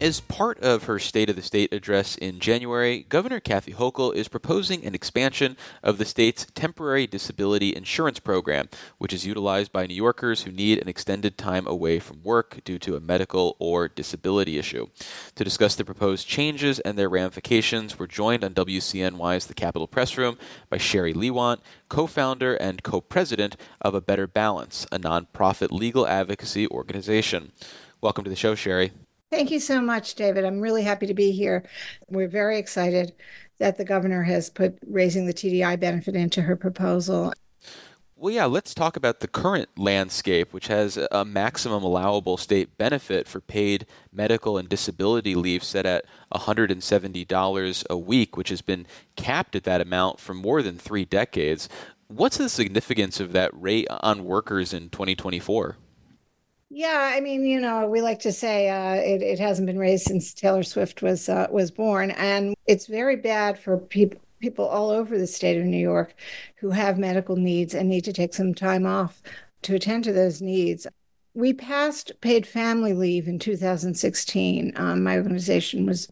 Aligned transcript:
As 0.00 0.18
part 0.18 0.58
of 0.60 0.84
her 0.84 0.98
State 0.98 1.28
of 1.28 1.36
the 1.36 1.42
State 1.42 1.74
address 1.74 2.16
in 2.16 2.38
January, 2.40 3.04
Governor 3.10 3.38
Kathy 3.38 3.74
Hochul 3.74 4.14
is 4.14 4.28
proposing 4.28 4.82
an 4.82 4.94
expansion 4.94 5.58
of 5.82 5.98
the 5.98 6.06
state's 6.06 6.46
temporary 6.54 7.06
disability 7.06 7.76
insurance 7.76 8.18
program, 8.18 8.70
which 8.96 9.12
is 9.12 9.26
utilized 9.26 9.74
by 9.74 9.84
New 9.84 9.94
Yorkers 9.94 10.44
who 10.44 10.52
need 10.52 10.78
an 10.78 10.88
extended 10.88 11.36
time 11.36 11.66
away 11.66 11.98
from 11.98 12.22
work 12.22 12.64
due 12.64 12.78
to 12.78 12.96
a 12.96 13.00
medical 13.00 13.56
or 13.58 13.88
disability 13.88 14.56
issue. 14.56 14.86
To 15.34 15.44
discuss 15.44 15.74
the 15.74 15.84
proposed 15.84 16.26
changes 16.26 16.80
and 16.80 16.96
their 16.96 17.10
ramifications, 17.10 17.98
we're 17.98 18.06
joined 18.06 18.42
on 18.42 18.54
WCNY's 18.54 19.48
The 19.48 19.54
Capitol 19.54 19.86
Press 19.86 20.16
Room 20.16 20.38
by 20.70 20.78
Sherry 20.78 21.12
Leiwant, 21.12 21.58
co 21.90 22.06
founder 22.06 22.54
and 22.54 22.82
co 22.82 23.02
president 23.02 23.54
of 23.82 23.94
A 23.94 24.00
Better 24.00 24.26
Balance, 24.26 24.86
a 24.90 24.98
nonprofit 24.98 25.70
legal 25.70 26.06
advocacy 26.06 26.66
organization. 26.68 27.52
Welcome 28.00 28.24
to 28.24 28.30
the 28.30 28.36
show, 28.36 28.54
Sherry. 28.54 28.92
Thank 29.30 29.52
you 29.52 29.60
so 29.60 29.80
much, 29.80 30.16
David. 30.16 30.44
I'm 30.44 30.60
really 30.60 30.82
happy 30.82 31.06
to 31.06 31.14
be 31.14 31.30
here. 31.30 31.62
We're 32.08 32.28
very 32.28 32.58
excited 32.58 33.12
that 33.58 33.76
the 33.76 33.84
governor 33.84 34.24
has 34.24 34.50
put 34.50 34.76
raising 34.88 35.26
the 35.26 35.34
TDI 35.34 35.78
benefit 35.78 36.16
into 36.16 36.42
her 36.42 36.56
proposal. 36.56 37.32
Well, 38.16 38.34
yeah, 38.34 38.46
let's 38.46 38.74
talk 38.74 38.96
about 38.96 39.20
the 39.20 39.28
current 39.28 39.68
landscape, 39.78 40.52
which 40.52 40.66
has 40.66 40.98
a 41.10 41.24
maximum 41.24 41.82
allowable 41.82 42.36
state 42.36 42.76
benefit 42.76 43.28
for 43.28 43.40
paid 43.40 43.86
medical 44.12 44.58
and 44.58 44.68
disability 44.68 45.34
leave 45.34 45.64
set 45.64 45.86
at 45.86 46.04
$170 46.34 47.86
a 47.88 47.96
week, 47.96 48.36
which 48.36 48.48
has 48.48 48.60
been 48.60 48.86
capped 49.16 49.56
at 49.56 49.64
that 49.64 49.80
amount 49.80 50.20
for 50.20 50.34
more 50.34 50.60
than 50.60 50.76
three 50.76 51.04
decades. 51.04 51.68
What's 52.08 52.36
the 52.36 52.48
significance 52.48 53.20
of 53.20 53.32
that 53.32 53.52
rate 53.54 53.86
on 53.88 54.24
workers 54.24 54.74
in 54.74 54.90
2024? 54.90 55.76
Yeah, 56.72 57.12
I 57.14 57.20
mean, 57.20 57.44
you 57.44 57.60
know, 57.60 57.88
we 57.88 58.00
like 58.00 58.20
to 58.20 58.32
say 58.32 58.68
uh, 58.68 58.94
it, 58.94 59.22
it 59.22 59.38
hasn't 59.40 59.66
been 59.66 59.78
raised 59.78 60.04
since 60.04 60.32
Taylor 60.32 60.62
Swift 60.62 61.02
was 61.02 61.28
uh, 61.28 61.48
was 61.50 61.70
born, 61.72 62.12
and 62.12 62.54
it's 62.66 62.86
very 62.86 63.16
bad 63.16 63.58
for 63.58 63.76
people 63.78 64.20
people 64.40 64.66
all 64.66 64.90
over 64.90 65.18
the 65.18 65.26
state 65.26 65.58
of 65.58 65.64
New 65.66 65.76
York 65.76 66.14
who 66.56 66.70
have 66.70 66.96
medical 66.98 67.36
needs 67.36 67.74
and 67.74 67.88
need 67.88 68.04
to 68.04 68.12
take 68.12 68.32
some 68.34 68.54
time 68.54 68.86
off 68.86 69.20
to 69.62 69.74
attend 69.74 70.04
to 70.04 70.12
those 70.12 70.40
needs. 70.40 70.86
We 71.34 71.52
passed 71.52 72.12
paid 72.20 72.46
family 72.46 72.92
leave 72.94 73.26
in 73.28 73.38
2016. 73.38 74.72
Um, 74.76 75.02
my 75.02 75.16
organization 75.16 75.86
was 75.86 76.08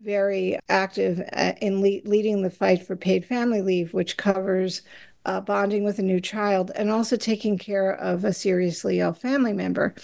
very 0.00 0.58
active 0.68 1.20
uh, 1.32 1.52
in 1.60 1.80
le- 1.80 2.00
leading 2.08 2.42
the 2.42 2.50
fight 2.50 2.86
for 2.86 2.96
paid 2.96 3.24
family 3.24 3.62
leave, 3.62 3.92
which 3.92 4.16
covers 4.16 4.82
uh, 5.24 5.40
bonding 5.40 5.84
with 5.84 5.98
a 5.98 6.02
new 6.02 6.20
child 6.20 6.70
and 6.74 6.90
also 6.90 7.16
taking 7.16 7.58
care 7.58 7.92
of 7.92 8.24
a 8.24 8.32
seriously 8.32 9.00
ill 9.00 9.12
family 9.12 9.52
member. 9.52 9.94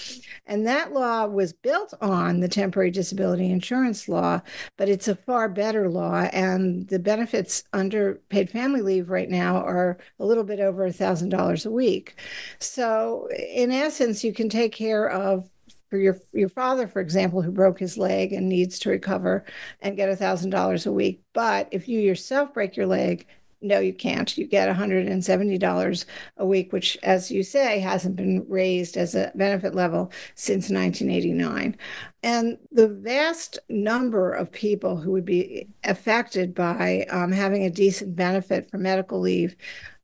And 0.47 0.67
that 0.67 0.93
law 0.93 1.27
was 1.27 1.53
built 1.53 1.95
on 2.01 2.41
the 2.41 2.49
temporary 2.49 2.91
disability 2.91 3.51
insurance 3.51 4.09
law, 4.09 4.43
but 4.77 4.89
it's 4.89 5.09
a 5.09 5.15
far 5.17 5.49
better 5.49 5.89
law. 5.89 6.29
And 6.33 6.87
the 6.89 6.99
benefits 6.99 7.65
under 7.73 8.17
paid 8.29 8.51
family 8.51 8.83
leave 8.83 9.11
right 9.11 9.31
now 9.31 9.57
are 9.57 9.99
a 10.19 10.27
little 10.27 10.45
bit 10.45 10.61
over 10.61 10.89
$1,000 10.89 11.67
a 11.67 11.71
week. 11.71 12.17
So, 12.59 13.29
in 13.31 13.71
essence, 13.71 14.23
you 14.23 14.33
can 14.33 14.49
take 14.49 14.73
care 14.73 15.09
of 15.09 15.49
for 15.89 15.99
your 15.99 16.19
your 16.33 16.49
father, 16.49 16.89
for 16.89 17.01
example, 17.01 17.43
who 17.43 17.53
broke 17.53 17.79
his 17.79 17.97
leg 17.97 18.33
and 18.33 18.49
needs 18.49 18.79
to 18.81 18.91
recover 18.91 19.45
and 19.81 19.97
get 19.97 20.09
a 20.09 20.17
thousand 20.17 20.51
dollars 20.51 20.87
a 20.87 20.93
week. 20.93 21.23
But 21.33 21.69
if 21.71 21.89
you 21.89 22.01
yourself 22.01 22.53
break 22.53 22.77
your 22.77 22.87
leg 22.87 23.27
no, 23.63 23.79
you 23.79 23.93
can't. 23.93 24.37
You 24.37 24.47
get 24.47 24.69
$170 24.69 26.05
a 26.37 26.47
week, 26.47 26.73
which, 26.73 26.99
as 27.03 27.31
you 27.31 27.43
say, 27.43 27.81
hasn't 27.81 28.17
been 28.17 28.45
raised 28.49 28.97
as 28.97 29.15
a 29.15 29.33
benefit 29.35 29.75
level 29.75 30.13
since 30.35 30.71
1989. 30.71 31.77
And 32.23 32.59
the 32.71 32.89
vast 32.89 33.59
number 33.69 34.33
of 34.33 34.53
people 34.53 34.97
who 34.97 35.13
would 35.13 35.25
be 35.25 35.69
affected 35.85 36.55
by 36.55 37.07
um, 37.11 37.33
having 37.33 37.65
a 37.65 37.71
decent 37.71 38.15
benefit 38.15 38.71
for 38.71 38.79
medical 38.79 39.21
leave 39.21 39.57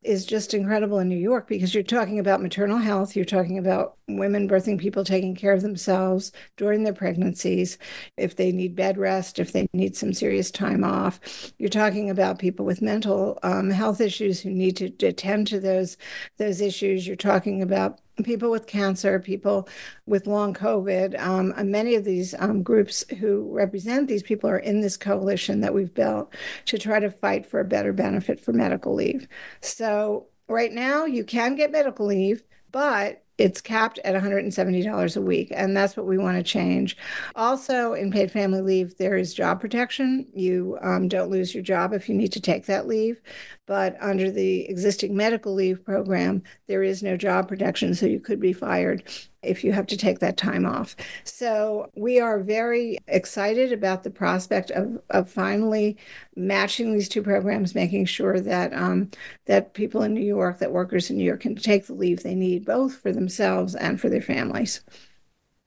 is 0.03 0.27
just 0.27 0.55
incredible 0.55 0.99
in 0.99 1.09
New 1.09 1.17
York 1.17 1.47
because 1.47 1.75
you're 1.75 1.83
talking 1.83 2.19
about 2.19 2.43
maternal 2.43 2.79
health, 2.79 3.15
you're 3.15 3.25
talking 3.25 3.59
about 3.59 3.97
women 4.17 4.49
birthing 4.49 4.79
people 4.79 5.05
taking 5.05 5.35
care 5.35 5.53
of 5.53 5.63
themselves 5.63 6.33
during 6.57 6.83
their 6.83 6.93
pregnancies, 6.93 7.79
if 8.17 8.37
they 8.37 8.53
need 8.53 8.75
bed 8.75 8.99
rest, 8.99 9.39
if 9.39 9.53
they 9.53 9.67
need 9.73 9.97
some 9.97 10.13
serious 10.13 10.51
time 10.51 10.85
off. 10.85 11.21
You're 11.59 11.69
talking 11.69 12.11
about 12.11 12.39
people 12.39 12.65
with 12.65 12.83
mental 12.83 13.39
um, 13.43 13.71
health 13.71 14.01
issues 14.01 14.41
who 14.41 14.51
need 14.51 14.77
to 14.77 15.07
attend 15.07 15.47
to 15.49 15.61
those 15.61 15.97
those 16.39 16.61
issues. 16.61 17.07
You're 17.07 17.17
talking 17.17 17.63
about 17.63 18.01
people 18.23 18.51
with 18.51 18.67
cancer, 18.67 19.19
people 19.19 19.69
with 20.07 20.27
long 20.27 20.55
COVID. 20.55 21.19
Um, 21.19 21.55
many 21.71 21.95
of 21.95 22.05
these 22.05 22.35
um, 22.39 22.63
groups 22.63 23.05
who 23.19 23.49
represent 23.51 24.09
these 24.09 24.23
people 24.23 24.51
are 24.51 24.59
in 24.59 24.81
this 24.81 24.97
coalition 24.97 25.61
that 25.61 25.75
we've 25.75 25.95
built 25.95 26.35
to 26.67 26.79
try 26.79 27.01
to 27.01 27.11
fight 27.11 27.47
for 27.47 27.61
a 27.61 27.65
better 27.65 27.93
benefit 27.93 28.41
for 28.41 28.53
medical 28.53 28.95
leave. 28.95 29.27
So, 29.61 30.27
right 30.49 30.73
now, 30.73 31.05
you 31.05 31.25
can 31.25 31.55
get 31.55 31.73
medical 31.73 32.07
leave, 32.07 32.43
but 32.71 33.25
it's 33.43 33.61
capped 33.61 33.99
at 34.05 34.15
$170 34.15 35.17
a 35.17 35.21
week, 35.21 35.53
and 35.53 35.77
that's 35.77 35.97
what 35.97 36.07
we 36.07 36.17
want 36.17 36.37
to 36.37 36.45
change. 36.45 36.97
Also, 37.35 37.93
in 37.93 38.13
paid 38.13 38.31
family 38.31 38.61
leave, 38.61 38.97
there 38.99 39.17
is 39.17 39.35
job 39.35 39.61
protection. 39.61 40.29
You 40.33 40.79
um, 40.81 41.09
don't 41.09 41.29
lose 41.29 41.53
your 41.53 41.65
job 41.65 41.93
if 41.93 42.09
you 42.09 42.15
need 42.15 42.31
to 42.33 42.41
take 42.41 42.67
that 42.67 42.87
leave. 42.87 43.21
But 43.67 43.97
under 44.01 44.31
the 44.31 44.69
existing 44.69 45.17
medical 45.17 45.55
leave 45.55 45.85
program, 45.85 46.43
there 46.69 46.85
is 46.85 47.03
no 47.03 47.17
job 47.17 47.49
protection, 47.49 47.95
so 47.97 48.07
you 48.07 48.21
could 48.21 48.39
be 48.39 48.53
fired 48.53 49.03
if 49.43 49.65
you 49.65 49.73
have 49.73 49.87
to 49.89 49.97
take 49.97 50.21
that 50.21 50.37
time 50.37 50.65
off. 50.65 50.95
So 51.25 51.91
we 51.97 52.21
are 52.21 52.39
very 52.39 52.99
excited 53.09 53.73
about 53.73 54.05
the 54.05 54.11
prospect 54.11 54.71
of, 54.71 55.01
of 55.11 55.29
finally 55.29 55.97
matching 56.37 56.93
these 56.93 57.09
two 57.09 57.23
programs, 57.23 57.75
making 57.75 58.05
sure 58.05 58.41
that 58.41 58.73
um, 58.73 59.11
that 59.47 59.75
people 59.75 60.03
in 60.03 60.15
New 60.15 60.21
York, 60.21 60.59
that 60.59 60.73
workers 60.73 61.11
in 61.11 61.17
New 61.17 61.25
York 61.25 61.41
can 61.41 61.57
take 61.57 61.87
the 61.87 61.95
leave 61.95 62.23
they 62.23 62.35
need, 62.35 62.65
both 62.65 62.97
for 62.97 63.11
themselves 63.11 63.32
and 63.41 64.01
for 64.01 64.09
their 64.09 64.21
families. 64.21 64.81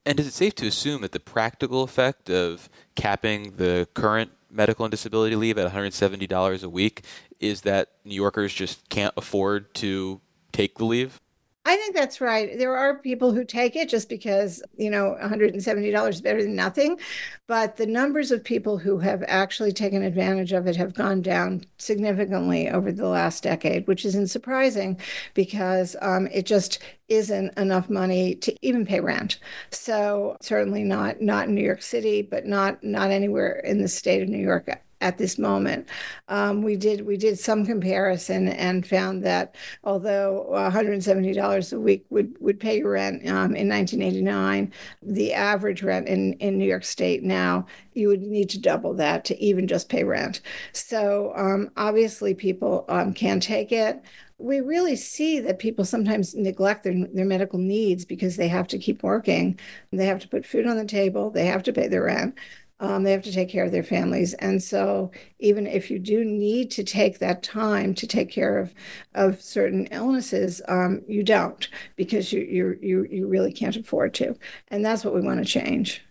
And 0.05 0.19
is 0.19 0.27
it 0.27 0.33
safe 0.33 0.53
to 0.55 0.67
assume 0.67 1.01
that 1.01 1.13
the 1.13 1.19
practical 1.19 1.81
effect 1.81 2.29
of 2.29 2.69
capping 2.95 3.55
the 3.57 3.87
current 3.93 4.31
medical 4.51 4.85
and 4.85 4.91
disability 4.91 5.35
leave 5.35 5.57
at 5.57 5.71
$170 5.71 6.63
a 6.63 6.69
week 6.69 7.03
is 7.39 7.61
that 7.61 7.89
New 8.05 8.15
Yorkers 8.15 8.53
just 8.53 8.87
can't 8.89 9.13
afford 9.17 9.73
to 9.75 10.21
take 10.51 10.77
the 10.77 10.85
leave? 10.85 11.19
I 11.67 11.75
think 11.77 11.95
that's 11.95 12.21
right. 12.21 12.59
There 12.59 12.77
are 12.77 12.99
people 12.99 13.31
who 13.31 13.43
take 13.43 13.75
it 13.75 13.89
just 13.89 14.07
because, 14.07 14.61
you 14.77 14.91
know, 14.91 15.17
$170 15.19 16.09
is 16.09 16.21
better 16.21 16.43
than 16.43 16.55
nothing. 16.55 16.99
But 17.47 17.77
the 17.77 17.87
numbers 17.87 18.31
of 18.31 18.43
people 18.43 18.77
who 18.77 18.99
have 18.99 19.23
actually 19.27 19.71
taken 19.71 20.03
advantage 20.03 20.51
of 20.51 20.67
it 20.67 20.75
have 20.75 20.93
gone 20.93 21.23
down 21.23 21.65
significantly 21.79 22.69
over 22.69 22.91
the 22.91 23.07
last 23.07 23.41
decade, 23.41 23.87
which 23.87 24.05
isn't 24.05 24.27
surprising 24.27 24.99
because 25.33 25.95
um, 26.03 26.27
it 26.27 26.45
just 26.45 26.83
isn't 27.07 27.57
enough 27.57 27.89
money 27.89 28.35
to 28.35 28.55
even 28.61 28.85
pay 28.85 28.99
rent. 28.99 29.39
So 29.71 30.37
certainly 30.41 30.83
not 30.83 31.19
not 31.19 31.47
in 31.47 31.55
New 31.55 31.63
York 31.63 31.81
City, 31.81 32.21
but 32.21 32.45
not 32.45 32.83
not 32.83 33.09
anywhere 33.09 33.59
in 33.59 33.81
the 33.81 33.87
state 33.87 34.21
of 34.21 34.29
New 34.29 34.37
York 34.37 34.69
at 35.05 35.19
this 35.19 35.38
moment. 35.38 35.88
Um, 36.29 36.63
we 36.63 36.75
did 36.75 37.05
we 37.05 37.16
did 37.16 37.38
some 37.38 37.63
comparison 37.63 38.47
and 38.47 38.88
found 38.88 39.23
that 39.23 39.55
although 39.83 40.47
$170 40.51 41.73
a 41.73 41.79
week 41.79 42.05
would 42.09 42.35
would 42.39 42.59
pay 42.59 42.81
rent 42.81 43.21
um, 43.27 43.55
in 43.55 43.69
1989, 43.69 44.73
the 45.03 45.33
average 45.33 45.83
rent 45.83 46.07
in 46.07 46.33
in 46.33 46.57
New 46.57 46.65
York 46.65 46.83
State 46.83 47.23
now 47.23 47.67
you 47.94 48.07
would 48.09 48.23
need 48.23 48.49
to 48.49 48.59
double 48.59 48.94
that 48.95 49.23
to 49.25 49.39
even 49.41 49.67
just 49.67 49.88
pay 49.88 50.03
rent. 50.03 50.41
So 50.73 51.31
um, 51.35 51.69
obviously 51.77 52.33
people 52.33 52.83
um, 52.89 53.13
can 53.13 53.39
take 53.39 53.71
it 53.71 54.03
we 54.38 54.59
really 54.59 54.97
see 54.97 55.39
that 55.39 55.59
people 55.59 55.85
sometimes 55.85 56.35
neglect 56.35 56.83
their, 56.83 57.07
their 57.13 57.25
medical 57.25 57.57
needs 57.57 58.03
because 58.03 58.35
they 58.35 58.49
have 58.49 58.67
to 58.67 58.77
keep 58.77 59.01
working. 59.01 59.57
They 59.94 60.07
have 60.07 60.19
to 60.19 60.27
put 60.27 60.45
food 60.45 60.68
on 60.68 60.75
the 60.75 60.85
table, 60.85 61.30
they 61.30 61.45
have 61.45 61.63
to 61.63 61.74
pay 61.74 61.88
their 61.88 62.03
rent. 62.03 62.35
Um, 62.80 63.04
they 63.04 63.13
have 63.13 63.24
to 63.24 63.31
take 63.31 63.50
care 63.50 63.63
of 63.63 63.72
their 63.72 63.83
families. 63.83 64.33
And 64.33 64.62
so, 64.62 65.12
even 65.39 65.66
if 65.66 65.89
you 65.89 65.98
do 65.98 66.25
need 66.25 66.72
to 66.72 66.83
take 66.83 67.19
that 67.19 67.42
time 67.42 67.94
to 67.95 68.06
take 68.06 68.30
care 68.30 68.57
of, 68.57 68.74
of 69.13 69.42
certain 69.42 69.88
illnesses, 69.88 70.62
um, 70.68 71.01
you 71.07 71.24
don't 71.24 71.68
because 71.95 72.33
you, 72.33 72.42
you, 72.42 72.77
you, 72.81 73.07
you 73.10 73.27
really 73.27 73.54
can't 73.54 73.77
afford 73.77 74.13
to. 74.16 74.36
And 74.68 74.83
that's 74.83 75.06
what 75.06 75.13
we 75.13 75.22
want 75.22 75.39
to 75.39 75.45
change. 75.45 76.01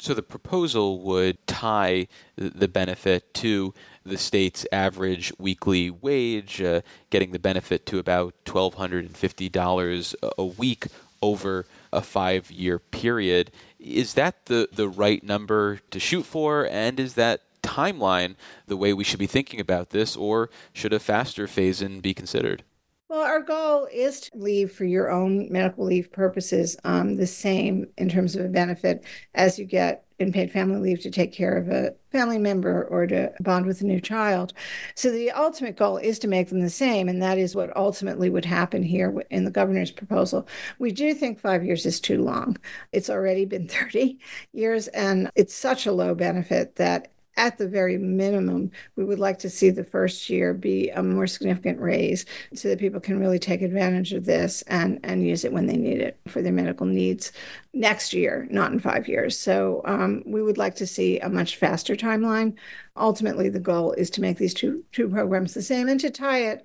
So, 0.00 0.12
the 0.14 0.22
proposal 0.22 1.00
would 1.02 1.44
tie 1.46 2.08
the 2.36 2.68
benefit 2.68 3.34
to 3.34 3.74
the 4.04 4.16
state's 4.16 4.66
average 4.72 5.32
weekly 5.38 5.90
wage, 5.90 6.60
uh, 6.60 6.82
getting 7.10 7.32
the 7.32 7.38
benefit 7.38 7.86
to 7.86 7.98
about 7.98 8.34
$1,250 8.44 10.14
a 10.36 10.44
week 10.44 10.86
over 11.22 11.66
a 11.92 12.00
five 12.00 12.50
year 12.50 12.78
period. 12.78 13.50
Is 13.78 14.14
that 14.14 14.46
the, 14.46 14.68
the 14.72 14.88
right 14.88 15.22
number 15.22 15.80
to 15.90 16.00
shoot 16.00 16.24
for? 16.24 16.66
And 16.66 16.98
is 16.98 17.14
that 17.14 17.42
timeline 17.62 18.34
the 18.66 18.76
way 18.76 18.92
we 18.92 19.04
should 19.04 19.18
be 19.18 19.26
thinking 19.26 19.60
about 19.60 19.90
this, 19.90 20.16
or 20.16 20.50
should 20.72 20.92
a 20.92 20.98
faster 20.98 21.46
phase 21.46 21.82
in 21.82 22.00
be 22.00 22.14
considered? 22.14 22.64
Well, 23.08 23.22
our 23.22 23.40
goal 23.40 23.88
is 23.90 24.20
to 24.20 24.30
leave 24.34 24.72
for 24.72 24.84
your 24.84 25.10
own 25.10 25.50
medical 25.50 25.86
leave 25.86 26.12
purposes 26.12 26.76
um, 26.84 27.16
the 27.16 27.26
same 27.26 27.86
in 27.96 28.08
terms 28.10 28.36
of 28.36 28.44
a 28.44 28.48
benefit 28.48 29.02
as 29.34 29.58
you 29.58 29.64
get 29.64 30.04
paid 30.18 30.50
family 30.50 30.80
leave 30.80 31.00
to 31.02 31.10
take 31.10 31.32
care 31.32 31.56
of 31.56 31.68
a 31.68 31.94
family 32.10 32.38
member 32.38 32.84
or 32.84 33.06
to 33.06 33.32
bond 33.40 33.66
with 33.66 33.80
a 33.80 33.86
new 33.86 34.00
child. 34.00 34.52
So 34.94 35.10
the 35.10 35.30
ultimate 35.30 35.76
goal 35.76 35.96
is 35.96 36.18
to 36.20 36.28
make 36.28 36.48
them 36.48 36.60
the 36.60 36.70
same, 36.70 37.08
and 37.08 37.22
that 37.22 37.38
is 37.38 37.54
what 37.54 37.74
ultimately 37.76 38.28
would 38.28 38.44
happen 38.44 38.82
here 38.82 39.22
in 39.30 39.44
the 39.44 39.50
governor's 39.50 39.92
proposal. 39.92 40.48
We 40.78 40.90
do 40.90 41.14
think 41.14 41.38
five 41.38 41.64
years 41.64 41.86
is 41.86 42.00
too 42.00 42.22
long. 42.22 42.56
It's 42.92 43.10
already 43.10 43.44
been 43.44 43.68
30 43.68 44.18
years, 44.52 44.88
and 44.88 45.30
it's 45.34 45.54
such 45.54 45.86
a 45.86 45.92
low 45.92 46.14
benefit 46.14 46.76
that 46.76 47.12
at 47.38 47.56
the 47.56 47.68
very 47.68 47.96
minimum, 47.96 48.70
we 48.96 49.04
would 49.04 49.20
like 49.20 49.38
to 49.38 49.48
see 49.48 49.70
the 49.70 49.84
first 49.84 50.28
year 50.28 50.52
be 50.52 50.90
a 50.90 51.02
more 51.02 51.26
significant 51.26 51.80
raise 51.80 52.26
so 52.52 52.68
that 52.68 52.80
people 52.80 53.00
can 53.00 53.18
really 53.18 53.38
take 53.38 53.62
advantage 53.62 54.12
of 54.12 54.26
this 54.26 54.62
and, 54.62 54.98
and 55.04 55.26
use 55.26 55.44
it 55.44 55.52
when 55.52 55.66
they 55.66 55.76
need 55.76 56.00
it 56.00 56.18
for 56.26 56.42
their 56.42 56.52
medical 56.52 56.84
needs 56.84 57.32
next 57.72 58.12
year, 58.12 58.48
not 58.50 58.72
in 58.72 58.80
five 58.80 59.06
years. 59.08 59.38
So 59.38 59.82
um, 59.84 60.22
we 60.26 60.42
would 60.42 60.58
like 60.58 60.74
to 60.76 60.86
see 60.86 61.20
a 61.20 61.28
much 61.28 61.56
faster 61.56 61.94
timeline. 61.94 62.56
Ultimately, 62.96 63.48
the 63.48 63.60
goal 63.60 63.92
is 63.92 64.10
to 64.10 64.20
make 64.20 64.36
these 64.36 64.54
two, 64.54 64.84
two 64.90 65.08
programs 65.08 65.54
the 65.54 65.62
same 65.62 65.88
and 65.88 66.00
to 66.00 66.10
tie 66.10 66.40
it 66.40 66.64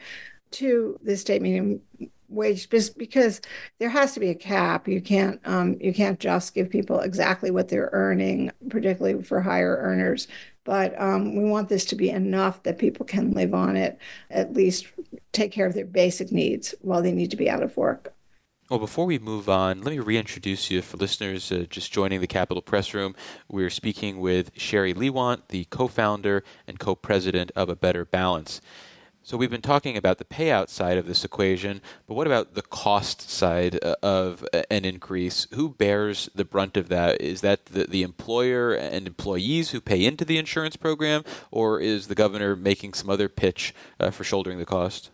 to 0.51 0.99
the 1.03 1.15
state 1.15 1.41
minimum 1.41 1.81
wage 2.33 2.69
because 2.69 3.41
there 3.79 3.89
has 3.89 4.13
to 4.13 4.19
be 4.19 4.29
a 4.29 4.35
cap. 4.35 4.87
You 4.87 5.01
can't 5.01 5.39
um, 5.45 5.77
you 5.79 5.93
can't 5.93 6.19
just 6.19 6.53
give 6.53 6.69
people 6.69 6.99
exactly 6.99 7.51
what 7.51 7.69
they're 7.69 7.89
earning, 7.93 8.51
particularly 8.69 9.23
for 9.23 9.41
higher 9.41 9.77
earners. 9.77 10.27
But 10.63 10.99
um, 10.99 11.35
we 11.35 11.43
want 11.43 11.69
this 11.69 11.85
to 11.85 11.95
be 11.95 12.09
enough 12.09 12.63
that 12.63 12.77
people 12.77 13.05
can 13.05 13.31
live 13.31 13.53
on 13.53 13.75
it, 13.75 13.97
at 14.29 14.53
least 14.53 14.87
take 15.31 15.51
care 15.51 15.65
of 15.65 15.73
their 15.73 15.85
basic 15.85 16.31
needs 16.31 16.73
while 16.81 17.01
they 17.01 17.11
need 17.11 17.31
to 17.31 17.37
be 17.37 17.49
out 17.49 17.63
of 17.63 17.75
work. 17.75 18.13
Well, 18.69 18.79
before 18.79 19.05
we 19.05 19.19
move 19.19 19.49
on, 19.49 19.81
let 19.81 19.91
me 19.91 19.99
reintroduce 19.99 20.71
you 20.71 20.81
for 20.81 20.95
listeners 20.97 21.51
uh, 21.51 21.65
just 21.69 21.91
joining 21.91 22.21
the 22.21 22.27
Capitol 22.27 22.61
Press 22.61 22.93
Room. 22.93 23.13
We're 23.49 23.69
speaking 23.69 24.21
with 24.21 24.51
Sherry 24.55 24.93
Leiwant, 24.93 25.49
the 25.49 25.65
co 25.65 25.89
founder 25.89 26.43
and 26.65 26.79
co 26.79 26.95
president 26.95 27.51
of 27.57 27.67
A 27.67 27.75
Better 27.75 28.05
Balance. 28.05 28.61
So 29.25 29.37
we've 29.37 29.49
been 29.49 29.61
talking 29.61 29.95
about 29.95 30.17
the 30.17 30.25
payout 30.25 30.67
side 30.67 30.97
of 30.97 31.05
this 31.05 31.23
equation, 31.23 31.81
but 32.07 32.15
what 32.15 32.27
about 32.27 32.55
the 32.55 32.61
cost 32.61 33.29
side 33.29 33.79
uh, 33.81 33.95
of 34.03 34.45
an 34.69 34.83
increase? 34.83 35.47
Who 35.53 35.69
bears 35.69 36.29
the 36.35 36.43
brunt 36.43 36.75
of 36.75 36.89
that? 36.89 37.21
Is 37.21 37.39
that 37.39 37.67
the, 37.67 37.85
the 37.85 38.03
employer 38.03 38.73
and 38.73 39.07
employees 39.07 39.69
who 39.69 39.79
pay 39.79 40.03
into 40.03 40.25
the 40.25 40.37
insurance 40.37 40.75
program, 40.75 41.23
or 41.51 41.79
is 41.79 42.07
the 42.09 42.15
governor 42.15 42.57
making 42.57 42.95
some 42.95 43.09
other 43.09 43.29
pitch 43.29 43.73
uh, 43.97 44.11
for 44.11 44.25
shouldering 44.25 44.57
the 44.57 44.65
cost? 44.65 45.09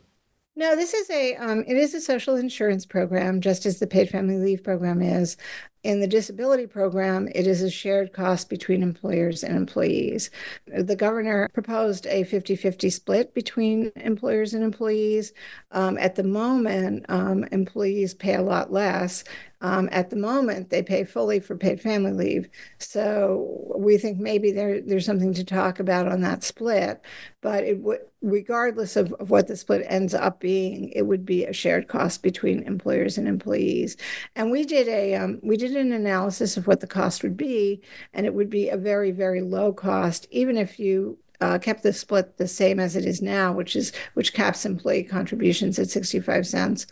No, 0.59 0.75
this 0.75 0.93
is 0.93 1.09
a 1.09 1.37
um, 1.37 1.63
it 1.69 1.77
is 1.77 1.93
a 1.93 2.01
social 2.01 2.35
insurance 2.35 2.85
program, 2.85 3.39
just 3.39 3.65
as 3.65 3.79
the 3.79 3.87
paid 3.87 4.09
family 4.09 4.35
leave 4.35 4.61
program 4.61 5.01
is. 5.01 5.37
In 5.83 6.01
the 6.01 6.07
disability 6.07 6.67
program, 6.67 7.29
it 7.33 7.47
is 7.47 7.61
a 7.61 7.69
shared 7.69 8.11
cost 8.11 8.49
between 8.49 8.83
employers 8.83 9.41
and 9.41 9.55
employees. 9.55 10.29
The 10.67 10.97
governor 10.97 11.47
proposed 11.53 12.07
a 12.07 12.25
50 12.25 12.57
50 12.57 12.89
split 12.89 13.33
between 13.33 13.93
employers 13.95 14.53
and 14.53 14.61
employees. 14.61 15.31
Um, 15.71 15.97
at 15.97 16.15
the 16.15 16.23
moment, 16.23 17.05
um, 17.07 17.45
employees 17.53 18.13
pay 18.13 18.35
a 18.35 18.41
lot 18.41 18.69
less. 18.69 19.23
Um, 19.61 19.89
at 19.91 20.09
the 20.09 20.15
moment, 20.15 20.69
they 20.69 20.81
pay 20.81 21.03
fully 21.03 21.39
for 21.39 21.55
paid 21.55 21.81
family 21.81 22.11
leave. 22.11 22.49
So 22.77 23.73
we 23.75 23.97
think 23.97 24.17
maybe 24.17 24.51
there, 24.51 24.81
there's 24.81 25.05
something 25.05 25.33
to 25.33 25.43
talk 25.43 25.79
about 25.79 26.07
on 26.07 26.21
that 26.21 26.43
split. 26.43 27.03
But 27.41 27.65
it 27.65 27.79
would, 27.79 27.99
regardless 28.21 28.95
of, 28.95 29.13
of 29.13 29.29
what 29.29 29.47
the 29.47 29.57
split 29.57 29.85
ends 29.87 30.13
up 30.13 30.39
being, 30.39 30.89
it 30.89 31.03
would 31.03 31.25
be 31.25 31.45
a 31.45 31.53
shared 31.53 31.87
cost 31.87 32.23
between 32.23 32.63
employers 32.63 33.17
and 33.17 33.27
employees. 33.27 33.97
And 34.35 34.51
we 34.51 34.65
did 34.65 34.87
a 34.87 35.15
um, 35.15 35.39
we 35.43 35.57
did 35.57 35.75
an 35.75 35.91
analysis 35.91 36.57
of 36.57 36.67
what 36.67 36.79
the 36.79 36.87
cost 36.87 37.23
would 37.23 37.37
be, 37.37 37.81
and 38.13 38.25
it 38.25 38.33
would 38.33 38.49
be 38.49 38.69
a 38.69 38.77
very 38.77 39.11
very 39.11 39.41
low 39.41 39.73
cost, 39.73 40.27
even 40.31 40.57
if 40.57 40.79
you 40.79 41.17
uh, 41.41 41.57
kept 41.57 41.83
the 41.83 41.93
split 41.93 42.37
the 42.37 42.47
same 42.47 42.79
as 42.79 42.95
it 42.95 43.05
is 43.05 43.21
now, 43.21 43.53
which 43.53 43.75
is 43.75 43.93
which 44.13 44.33
caps 44.33 44.65
employee 44.65 45.03
contributions 45.03 45.79
at 45.79 45.89
65 45.89 46.45
cents 46.45 46.87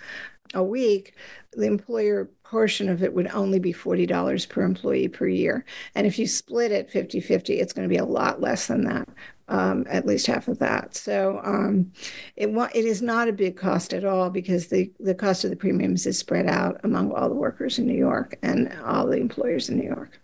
a 0.53 0.63
week, 0.63 1.13
the 1.53 1.65
employer 1.65 2.29
portion 2.49 2.87
of 2.89 3.03
it 3.03 3.13
would 3.13 3.27
only 3.27 3.59
be 3.59 3.73
$40 3.73 4.49
per 4.49 4.61
employee 4.61 5.09
per 5.09 5.27
year. 5.27 5.65
And 5.95 6.07
if 6.07 6.17
you 6.17 6.27
split 6.27 6.71
it 6.71 6.89
50 6.89 7.19
50, 7.19 7.59
it's 7.59 7.73
going 7.73 7.87
to 7.87 7.93
be 7.93 7.99
a 7.99 8.05
lot 8.05 8.41
less 8.41 8.67
than 8.67 8.85
that. 8.85 9.09
Um, 9.49 9.85
at 9.89 10.05
least 10.05 10.27
half 10.27 10.49
of 10.49 10.59
that. 10.59 10.93
So 10.93 11.39
um, 11.41 11.93
it 12.35 12.49
it 12.49 12.83
is 12.83 13.01
not 13.01 13.29
a 13.29 13.31
big 13.31 13.55
cost 13.55 13.93
at 13.93 14.03
all 14.03 14.29
because 14.29 14.67
the 14.67 14.91
the 14.99 15.15
cost 15.15 15.45
of 15.45 15.51
the 15.51 15.55
premiums 15.55 16.05
is 16.05 16.19
spread 16.19 16.47
out 16.47 16.81
among 16.83 17.13
all 17.13 17.29
the 17.29 17.35
workers 17.35 17.79
in 17.79 17.87
New 17.87 17.95
York 17.97 18.37
and 18.41 18.77
all 18.83 19.07
the 19.07 19.15
employers 19.15 19.69
in 19.69 19.77
New 19.77 19.87
York. 19.87 20.19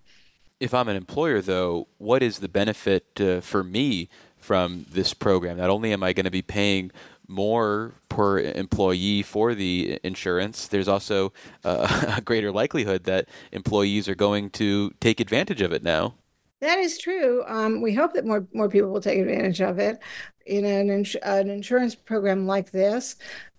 If 0.60 0.74
I'm 0.74 0.90
an 0.90 0.98
employer, 0.98 1.40
though, 1.40 1.88
what 2.00 2.22
is 2.22 2.40
the 2.40 2.50
benefit 2.50 3.22
uh, 3.22 3.40
for 3.40 3.64
me 3.64 4.10
from 4.38 4.88
this 4.92 5.14
program? 5.14 5.56
Not 5.56 5.69
only 5.69 5.94
am 5.94 6.04
I 6.04 6.12
going 6.12 6.26
to 6.26 6.31
be 6.31 6.42
paying 6.42 6.92
more 7.28 7.94
per 8.10 8.40
employee 8.40 9.22
for 9.24 9.56
the 9.56 10.00
insurance, 10.04 10.68
there's 10.68 10.88
also 10.88 11.34
uh, 11.64 12.14
a 12.18 12.22
greater 12.22 12.52
likelihood 12.52 13.06
that 13.06 13.28
employees 13.52 14.08
are 14.08 14.16
going 14.16 14.50
to 14.52 14.92
take 15.00 15.20
advantage 15.20 15.62
of 15.62 15.72
it 15.72 15.84
now. 15.84 16.16
That 16.60 16.80
is 16.80 16.98
true. 16.98 17.44
Um, 17.46 17.81
we 17.81 17.94
hope 17.94 18.14
that 18.14 18.25
more 18.25 18.48
more 18.54 18.70
people 18.70 18.90
will 18.92 19.02
take 19.02 19.20
advantage 19.20 19.62
of 19.62 19.80
it. 19.80 20.00
In 20.46 20.64
an, 20.64 20.90
ins- 20.90 21.16
an 21.16 21.50
insurance 21.50 21.96
program 21.96 22.48
like 22.48 22.72
this, 22.72 23.18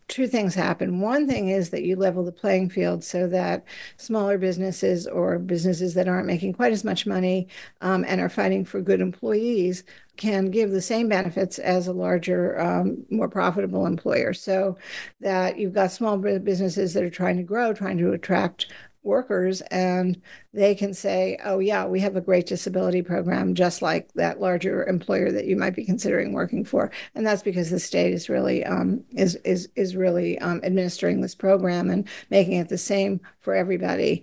two 0.09 0.27
things 0.27 0.55
happen. 0.55 1.01
One 1.01 1.27
thing 1.27 1.49
is 1.49 1.71
that 1.71 1.85
you 1.85 1.97
level 1.97 2.25
the 2.25 2.33
playing 2.33 2.71
field 2.71 3.03
so 3.03 3.27
that 3.29 3.65
smaller 3.97 4.39
businesses 4.39 5.07
or 5.07 5.39
businesses 5.39 5.95
that 5.95 6.09
aren't 6.09 6.27
making 6.27 6.53
quite 6.53 6.73
as 6.73 6.85
much 6.85 7.07
money 7.07 7.49
um, 7.81 8.05
and 8.07 8.21
are 8.21 8.29
fighting 8.29 8.65
for 8.65 8.81
good 8.81 9.01
employees 9.01 9.85
can 10.17 10.51
give 10.51 10.71
the 10.71 10.83
same 10.83 11.09
benefits 11.09 11.59
as 11.59 11.89
a 11.89 11.93
larger, 11.93 12.61
um, 12.61 13.05
more 13.11 13.29
profitable 13.29 13.87
employer. 13.87 14.33
So 14.33 14.77
that 15.21 15.59
you've 15.59 15.75
got 15.75 15.91
small 15.91 16.19
businesses 16.19 16.95
that 16.95 17.03
are 17.03 17.11
trying 17.11 17.37
to 17.39 17.43
grow, 17.43 17.73
trying 17.73 17.99
to 17.99 18.13
attract 18.13 18.73
workers 19.05 19.61
and 19.71 20.21
they 20.53 20.75
can 20.75 20.95
say 20.95 21.39
oh 21.45 21.59
yeah 21.59 21.85
we 21.87 22.01
have 22.01 22.17
a 22.17 22.21
great 22.21 22.47
disability 22.47 23.03
program 23.03 23.55
just 23.55 23.83
like 23.83 24.13
that 24.15 24.41
larger 24.41 24.85
employer 24.87 25.31
that 25.31 25.47
you 25.47 25.57
might 25.57 25.75
be 25.75 25.85
considering 25.85 26.33
working 26.33 26.65
for. 26.65 26.91
And 27.15 27.27
that's 27.27 27.43
because 27.43 27.71
the 27.71 27.79
state 27.79 28.13
is 28.13 28.29
really 28.29 28.65
um, 28.65 29.05
is 29.11 29.37
is 29.37 29.69
is 29.77 29.97
really 29.97 30.39
um, 30.39 30.61
administering 30.65 31.21
this 31.21 31.35
program 31.35 31.91
and 31.91 32.09
making 32.31 32.55
it 32.55 32.69
the 32.69 32.79
same 32.79 33.21
for 33.41 33.55
everybody 33.55 34.23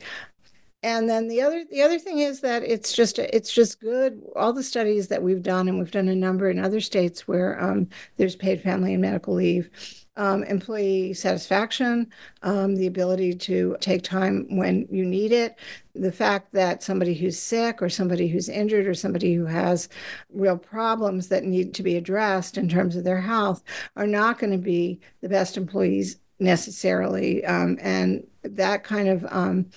and 0.84 1.10
then 1.10 1.28
the 1.28 1.42
other 1.42 1.64
the 1.70 1.82
other 1.82 2.00
thing 2.00 2.20
is 2.20 2.42
that 2.42 2.64
it's 2.64 2.94
just 2.94 3.20
it's 3.20 3.54
just 3.54 3.80
good 3.80 4.22
all 4.36 4.54
the 4.54 4.64
studies 4.64 5.08
that 5.08 5.22
we've 5.22 5.44
done 5.44 5.68
and 5.68 5.78
we've 5.78 5.92
done 5.92 6.08
a 6.08 6.16
number 6.16 6.50
in 6.50 6.60
other 6.60 6.82
states 6.82 7.28
where 7.28 7.62
um, 7.62 7.88
there's 8.18 8.36
paid 8.36 8.62
family 8.62 8.94
and 8.94 9.02
medical 9.02 9.34
leave 9.34 9.70
um, 10.18 10.44
employee 10.44 11.14
satisfaction, 11.14 12.12
um, 12.44 12.76
the 12.76 12.88
ability 12.88 13.34
to 13.34 13.78
take 13.80 14.04
time 14.04 14.46
when 14.58 14.88
you 14.92 15.06
need 15.06 15.32
it, 15.32 15.58
the 15.96 16.12
fact 16.12 16.52
that 16.52 16.84
somebody 16.84 17.14
who's 17.14 17.40
sick 17.40 17.82
or 17.82 17.90
somebody 17.90 18.28
who's 18.28 18.50
injured 18.50 18.88
or 18.88 18.94
somebody 18.94 19.34
who 19.34 19.46
has 19.46 19.88
real 20.30 20.58
problems 20.58 21.30
that 21.30 21.44
need 21.46 21.74
to 21.74 21.84
be 21.84 21.96
addressed 21.96 22.58
in 22.58 22.68
terms 22.68 22.96
of 22.96 23.04
their 23.04 23.22
health 23.22 23.64
are 23.96 24.08
not 24.08 24.38
going 24.38 24.52
to 24.52 24.58
be 24.58 25.00
the 25.22 25.30
best 25.30 25.56
employees 25.56 26.18
necessarily. 26.40 27.46
Um, 27.46 27.78
and 27.82 28.26
that 28.44 28.84
kind 28.84 29.08
of 29.08 29.26
um, 29.30 29.68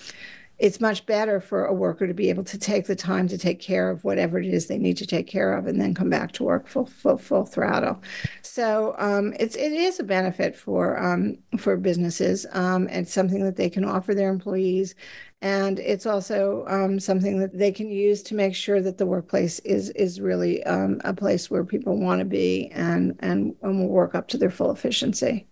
it's 0.58 0.80
much 0.80 1.04
better 1.06 1.40
for 1.40 1.64
a 1.64 1.74
worker 1.74 2.06
to 2.06 2.14
be 2.14 2.30
able 2.30 2.44
to 2.44 2.58
take 2.58 2.86
the 2.86 2.94
time 2.94 3.26
to 3.28 3.36
take 3.36 3.60
care 3.60 3.90
of 3.90 4.04
whatever 4.04 4.38
it 4.38 4.46
is 4.46 4.66
they 4.66 4.78
need 4.78 4.96
to 4.96 5.06
take 5.06 5.26
care 5.26 5.52
of 5.52 5.66
and 5.66 5.80
then 5.80 5.94
come 5.94 6.08
back 6.08 6.32
to 6.32 6.44
work 6.44 6.68
full 6.68 6.86
full, 6.86 7.16
full 7.16 7.44
throttle. 7.44 8.00
So 8.42 8.94
um, 8.98 9.34
it's 9.38 9.56
it 9.56 9.72
is 9.72 9.98
a 9.98 10.04
benefit 10.04 10.56
for 10.56 10.98
um, 11.02 11.38
for 11.58 11.76
businesses. 11.76 12.46
Um, 12.52 12.88
it's 12.88 13.12
something 13.12 13.42
that 13.44 13.56
they 13.56 13.68
can 13.68 13.84
offer 13.84 14.14
their 14.14 14.30
employees, 14.30 14.94
and 15.42 15.80
it's 15.80 16.06
also 16.06 16.64
um, 16.68 17.00
something 17.00 17.40
that 17.40 17.58
they 17.58 17.72
can 17.72 17.90
use 17.90 18.22
to 18.24 18.34
make 18.34 18.54
sure 18.54 18.80
that 18.80 18.98
the 18.98 19.06
workplace 19.06 19.58
is 19.60 19.90
is 19.90 20.20
really 20.20 20.62
um, 20.64 21.00
a 21.04 21.12
place 21.12 21.50
where 21.50 21.64
people 21.64 21.98
want 21.98 22.20
to 22.20 22.24
be 22.24 22.70
and 22.72 23.16
and 23.18 23.56
and 23.62 23.80
will 23.80 23.88
work 23.88 24.14
up 24.14 24.28
to 24.28 24.38
their 24.38 24.50
full 24.50 24.70
efficiency. 24.70 25.48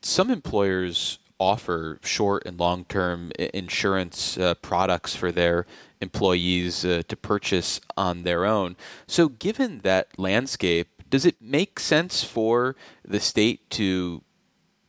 Some 0.00 0.30
employers 0.30 1.18
offer 1.38 1.98
short 2.02 2.44
and 2.46 2.58
long 2.58 2.84
term 2.84 3.32
insurance 3.38 4.38
uh, 4.38 4.54
products 4.54 5.14
for 5.14 5.30
their 5.30 5.66
employees 6.00 6.84
uh, 6.84 7.02
to 7.08 7.16
purchase 7.16 7.80
on 7.96 8.22
their 8.22 8.44
own. 8.44 8.76
So, 9.06 9.28
given 9.28 9.80
that 9.80 10.08
landscape, 10.18 10.88
does 11.08 11.24
it 11.24 11.40
make 11.40 11.78
sense 11.78 12.24
for 12.24 12.76
the 13.04 13.20
state 13.20 13.68
to 13.70 14.22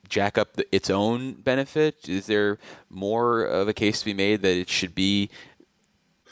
jack 0.09 0.37
up 0.37 0.53
the, 0.53 0.65
its 0.75 0.89
own 0.89 1.33
benefit? 1.33 2.07
Is 2.09 2.27
there 2.27 2.57
more 2.89 3.43
of 3.43 3.67
a 3.67 3.73
case 3.73 3.99
to 3.99 4.05
be 4.05 4.13
made 4.13 4.41
that 4.41 4.55
it 4.55 4.69
should 4.69 4.95
be 4.95 5.29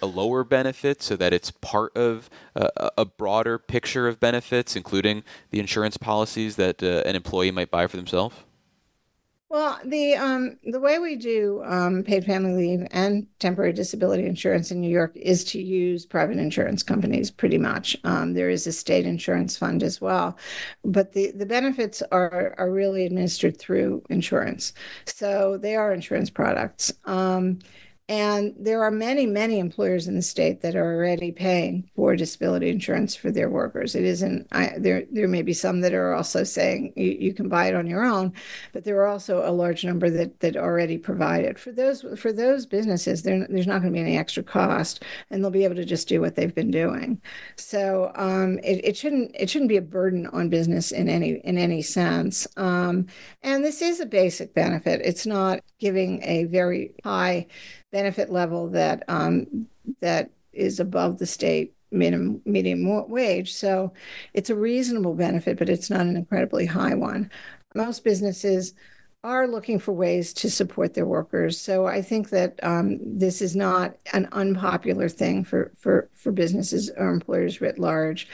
a 0.02 0.06
lower 0.06 0.44
benefit 0.44 1.02
so 1.02 1.16
that 1.16 1.34
it's 1.34 1.52
part 1.52 1.96
of 1.96 2.30
uh, 2.56 2.90
a 2.98 3.06
broader 3.06 3.58
picture 3.58 4.08
of 4.08 4.20
benefits, 4.20 4.76
including 4.76 5.24
the 5.52 5.60
insurance 5.60 5.98
policies 5.98 6.58
that 6.58 6.84
uh, 6.84 7.02
an 7.06 7.16
employee 7.16 7.52
might 7.52 7.72
buy 7.72 7.88
for 7.88 7.98
themselves? 7.98 8.36
Well, 9.48 9.80
the 9.86 10.16
um, 10.16 10.58
the 10.64 10.80
way 10.80 10.98
we 10.98 11.16
do 11.16 11.62
um, 11.66 12.04
paid 12.04 12.26
family 12.26 12.54
leave 12.54 12.88
and 12.92 13.28
temporary 13.40 13.74
disability 13.74 14.26
insurance 14.26 14.72
in 14.72 14.82
New 14.82 14.90
York 14.90 15.16
is 15.16 15.44
to 15.46 15.62
use 15.62 16.04
private 16.06 16.38
insurance 16.38 16.82
companies. 16.82 17.30
Pretty 17.30 17.60
much, 17.60 17.96
um, 18.04 18.34
there 18.34 18.50
is 18.50 18.66
a 18.66 18.72
state 18.74 19.06
insurance 19.06 19.56
fund 19.56 19.84
as 19.84 20.02
well, 20.02 20.36
but 20.84 21.14
the 21.14 21.32
the 21.32 21.46
benefits 21.46 22.02
are 22.12 22.56
are 22.58 22.72
really 22.72 23.06
administered 23.06 23.58
through 23.60 24.02
insurance, 24.10 24.74
so 25.06 25.58
they 25.58 25.76
are 25.76 25.94
insurance 25.94 26.32
products. 26.32 26.92
And 28.08 28.54
there 28.60 28.84
are 28.84 28.92
many, 28.92 29.26
many 29.26 29.58
employers 29.58 30.08
in 30.08 30.16
the 30.16 30.22
state 30.22 30.62
that 30.62 30.76
are 30.76 30.94
already 30.94 31.32
paying 31.32 31.90
for 31.96 32.16
disability 32.16 32.70
insurance 32.70 33.16
for 33.16 33.32
their 33.32 33.50
workers. 33.50 33.96
It 33.96 34.04
isn't 34.04 34.48
I, 34.52 34.74
there. 34.78 35.06
There 35.12 35.28
may 35.28 35.42
be 35.42 35.54
some 35.54 35.82
that 35.82 35.94
are 35.96 36.14
also 36.14 36.44
saying 36.44 36.94
you, 36.96 37.18
you, 37.20 37.34
can 37.34 37.50
buy 37.50 37.66
it 37.66 37.74
on 37.74 37.88
your 37.88 38.06
own, 38.06 38.32
but 38.74 38.84
there 38.84 38.98
are 39.02 39.08
also 39.08 39.44
a 39.44 39.50
large 39.50 39.84
number 39.84 40.12
that 40.12 40.40
that 40.42 40.56
already 40.56 41.00
provide 41.00 41.46
it 41.46 41.58
for 41.58 41.72
those 41.72 42.06
for 42.16 42.32
those 42.32 42.68
businesses. 42.68 43.24
There's 43.24 43.66
not 43.66 43.82
going 43.82 43.92
to 43.92 43.98
be 43.98 44.02
any 44.02 44.20
extra 44.20 44.44
cost, 44.44 45.04
and 45.32 45.44
they'll 45.44 45.50
be 45.50 45.64
able 45.64 45.76
to 45.76 45.86
just 45.86 46.08
do 46.08 46.22
what 46.22 46.36
they've 46.36 46.54
been 46.54 46.72
doing. 46.72 47.20
So 47.56 48.12
um, 48.14 48.60
it, 48.60 48.86
it 48.86 48.98
shouldn't 48.98 49.32
it 49.34 49.50
shouldn't 49.50 49.70
be 49.70 49.78
a 49.78 49.82
burden 49.82 50.28
on 50.28 50.50
business 50.50 50.92
in 50.92 51.10
any 51.10 51.42
in 51.44 51.58
any 51.58 51.82
sense. 51.82 52.46
Um, 52.56 53.08
and 53.42 53.66
this 53.66 53.82
is 53.82 54.00
a 54.00 54.06
basic 54.06 54.54
benefit. 54.54 55.02
It's 55.04 55.26
not 55.26 55.62
giving 55.80 56.22
a 56.24 56.44
very 56.44 56.94
high 57.04 57.48
benefit 57.96 58.30
level 58.30 58.68
that 58.68 59.04
um, 59.08 59.68
that 60.02 60.30
is 60.52 60.82
above 60.82 61.18
the 61.18 61.26
state 61.26 61.74
minimum 61.92 62.42
medium 62.44 63.10
wage. 63.10 63.54
So 63.54 63.94
it's 64.34 64.50
a 64.50 64.56
reasonable 64.70 65.14
benefit, 65.14 65.58
but 65.58 65.70
it's 65.70 65.90
not 65.90 66.02
an 66.02 66.18
incredibly 66.18 66.66
high 66.66 66.96
one. 66.96 67.32
Most 67.74 68.04
businesses 68.04 68.74
are 69.24 69.48
looking 69.48 69.80
for 69.80 69.94
ways 69.94 70.34
to 70.34 70.50
support 70.52 70.94
their 70.94 71.06
workers. 71.06 71.60
So 71.60 71.86
I 71.86 72.02
think 72.02 72.32
that 72.32 72.60
um, 72.64 73.00
this 73.02 73.42
is 73.42 73.56
not 73.56 73.96
an 74.12 74.28
unpopular 74.34 75.08
thing 75.08 75.46
for 75.46 75.72
for 75.78 76.10
for 76.12 76.34
businesses 76.34 76.92
or 76.98 77.08
employers 77.08 77.62
writ 77.62 77.80
large. 77.80 78.28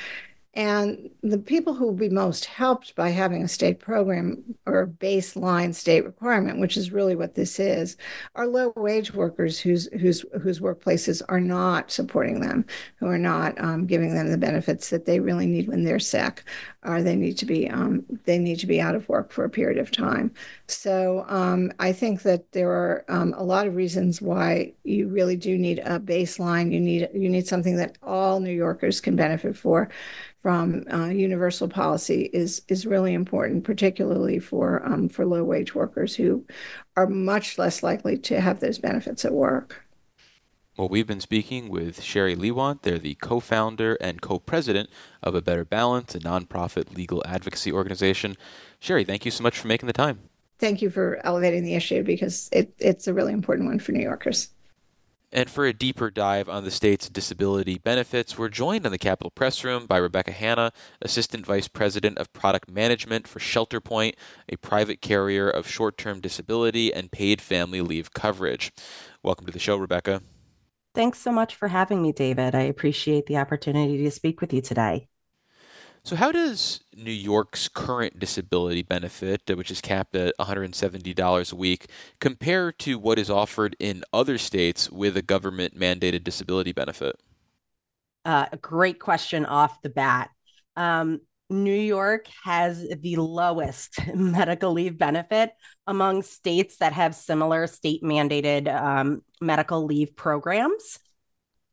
And 0.54 1.10
the 1.24 1.38
people 1.38 1.74
who 1.74 1.86
will 1.86 1.94
be 1.94 2.10
most 2.10 2.44
helped 2.44 2.94
by 2.96 3.10
having 3.10 3.42
a 3.42 3.48
state 3.48 3.80
program 3.80 4.44
or 4.66 4.86
baseline 4.86 5.74
state 5.74 6.04
requirement, 6.04 6.60
which 6.60 6.76
is 6.76 6.92
really 6.92 7.16
what 7.16 7.36
this 7.36 7.58
is, 7.58 7.96
are 8.36 8.46
low 8.46 8.74
wage 8.76 9.14
workers 9.14 9.60
whose 9.60 9.86
whose 9.94 10.26
whose 10.42 10.60
workplaces 10.60 11.22
are 11.30 11.40
not 11.40 11.90
supporting 11.90 12.42
them, 12.42 12.66
who 12.98 13.08
are 13.08 13.18
not 13.18 13.58
um, 13.62 13.86
giving 13.86 14.14
them 14.14 14.30
the 14.30 14.38
benefits 14.38 14.90
that 14.90 15.06
they 15.06 15.22
really 15.22 15.46
need 15.46 15.70
when 15.70 15.86
they're 15.86 16.00
sick, 16.00 16.44
or 16.84 17.02
they 17.02 17.16
need 17.16 17.38
to 17.38 17.46
be 17.46 17.70
um, 17.70 18.04
they 18.26 18.38
need 18.38 18.60
to 18.60 18.68
be 18.68 18.82
out 18.82 18.96
of 18.96 19.08
work 19.08 19.32
for 19.32 19.46
a 19.46 19.50
period 19.50 19.78
of 19.78 19.90
time. 19.90 20.34
So 20.68 21.24
um, 21.30 21.72
I 21.80 21.94
think 21.94 22.24
that 22.24 22.52
there 22.52 22.72
are 22.72 23.06
um, 23.08 23.34
a 23.38 23.44
lot 23.44 23.68
of 23.68 23.76
reasons 23.76 24.22
why 24.22 24.74
you 24.84 25.08
really 25.08 25.38
do 25.38 25.58
need 25.58 25.80
a 25.80 25.98
baseline. 25.98 26.74
You 26.74 26.82
need 26.82 27.10
you 27.14 27.30
need 27.30 27.48
something 27.48 27.78
that 27.78 27.98
all 28.04 28.42
New 28.42 28.54
Yorkers 28.54 29.00
can 29.00 29.16
benefit 29.16 29.56
for 29.56 29.90
from 30.42 30.86
uh, 30.92 31.06
universal 31.08 31.68
policy 31.68 32.30
is 32.34 32.64
is 32.68 32.86
really 32.86 33.14
important, 33.14 33.64
particularly 33.64 34.40
for 34.40 34.84
um, 34.86 35.08
for 35.08 35.26
low 35.26 35.44
wage 35.44 35.76
workers 35.76 36.16
who 36.16 36.46
are 36.98 37.08
much 37.08 37.58
less 37.58 37.84
likely 37.84 38.18
to 38.18 38.42
have 38.42 38.60
those 38.60 38.80
benefits 38.80 39.24
at 39.24 39.34
work. 39.34 39.86
Well, 40.78 40.90
we've 40.90 41.06
been 41.06 41.22
speaking 41.22 41.70
with 41.70 42.02
Sherry 42.02 42.36
Leiwant. 42.36 42.82
They're 42.82 42.98
the 42.98 43.16
co 43.16 43.40
founder 43.40 43.96
and 44.02 44.22
co 44.22 44.40
president 44.40 44.90
of 45.22 45.36
A 45.36 45.42
Better 45.42 45.66
Balance, 45.66 46.16
a 46.16 46.20
nonprofit 46.20 46.96
legal 46.96 47.22
advocacy 47.26 47.72
organization. 47.72 48.36
Sherry, 48.80 49.04
thank 49.04 49.26
you 49.26 49.32
so 49.32 49.44
much 49.44 49.60
for 49.60 49.68
making 49.68 49.88
the 49.88 49.94
time. 49.94 50.22
Thank 50.60 50.82
you 50.82 50.90
for 50.90 51.20
elevating 51.24 51.64
the 51.64 51.76
issue 51.76 52.04
because 52.04 52.50
it, 52.52 52.74
it's 52.80 53.08
a 53.08 53.14
really 53.14 53.34
important 53.34 53.68
one 53.68 53.80
for 53.80 53.92
New 53.92 54.02
Yorkers. 54.02 54.50
And 55.34 55.50
for 55.50 55.66
a 55.66 55.72
deeper 55.72 56.12
dive 56.12 56.50
on 56.50 56.66
the 56.66 56.72
state's 56.72 57.08
disability 57.08 57.78
benefits, 57.78 58.38
we're 58.38 58.50
joined 58.50 58.86
in 58.86 58.92
the 58.92 58.98
Capitol 58.98 59.32
Press 59.32 59.64
Room 59.64 59.86
by 59.86 59.96
Rebecca 59.96 60.34
Hanna, 60.34 60.74
Assistant 61.02 61.46
Vice 61.46 61.70
President 61.70 62.18
of 62.18 62.34
Product 62.34 62.70
Management 62.70 63.30
for 63.30 63.40
ShelterPoint, 63.40 64.16
a 64.50 64.58
private 64.58 65.02
carrier 65.02 65.50
of 65.50 65.70
short 65.70 65.98
term 65.98 66.20
disability 66.20 66.94
and 66.94 67.14
paid 67.14 67.40
family 67.42 67.80
leave 67.80 68.14
coverage. 68.14 68.74
Welcome 69.24 69.46
to 69.46 69.54
the 69.54 69.60
show, 69.60 69.78
Rebecca. 69.78 70.22
Thanks 70.94 71.20
so 71.20 71.32
much 71.32 71.56
for 71.56 71.70
having 71.70 72.02
me, 72.02 72.12
David. 72.12 72.54
I 72.54 72.64
appreciate 72.64 73.28
the 73.28 73.38
opportunity 73.38 74.04
to 74.04 74.12
speak 74.12 74.42
with 74.42 74.52
you 74.52 74.62
today. 74.62 75.08
So, 76.04 76.16
how 76.16 76.32
does 76.32 76.82
New 76.96 77.12
York's 77.12 77.68
current 77.68 78.18
disability 78.18 78.82
benefit, 78.82 79.50
uh, 79.50 79.56
which 79.56 79.70
is 79.70 79.82
capped 79.82 80.16
at 80.16 80.34
$170 80.40 81.52
a 81.52 81.56
week, 81.56 81.88
compare 82.20 82.72
to 82.72 82.98
what 82.98 83.20
is 83.20 83.30
offered 83.30 83.76
in 83.80 84.04
other 84.12 84.40
states 84.40 84.90
with 84.90 85.16
a 85.16 85.22
government 85.22 85.78
mandated 85.78 86.24
disability 86.24 86.72
benefit? 86.72 87.20
Uh, 88.26 88.48
a 88.52 88.58
great 88.58 89.00
question 89.00 89.46
off 89.46 89.82
the 89.84 89.90
bat. 89.90 90.32
Um, 90.76 91.22
New 91.52 91.72
York 91.72 92.28
has 92.44 92.88
the 93.02 93.18
lowest 93.18 94.00
medical 94.16 94.72
leave 94.72 94.98
benefit 94.98 95.52
among 95.86 96.24
states 96.24 96.78
that 96.78 96.94
have 96.94 97.14
similar 97.14 97.68
state 97.68 98.02
mandated 98.02 98.74
um, 98.74 99.22
medical 99.40 99.86
leave 99.86 100.16
programs 100.16 100.98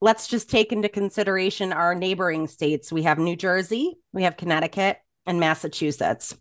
let's 0.01 0.29
just 0.29 0.51
take 0.51 0.73
into 0.73 0.89
consideration 0.89 1.73
our 1.73 1.95
neighboring 1.95 2.47
states. 2.47 2.93
We 2.93 3.03
have 3.03 3.19
New 3.19 3.37
Jersey, 3.37 3.99
we 4.13 4.23
have 4.23 4.37
Connecticut, 4.37 4.99
and 5.27 5.41
Massachusetts. 5.41 6.37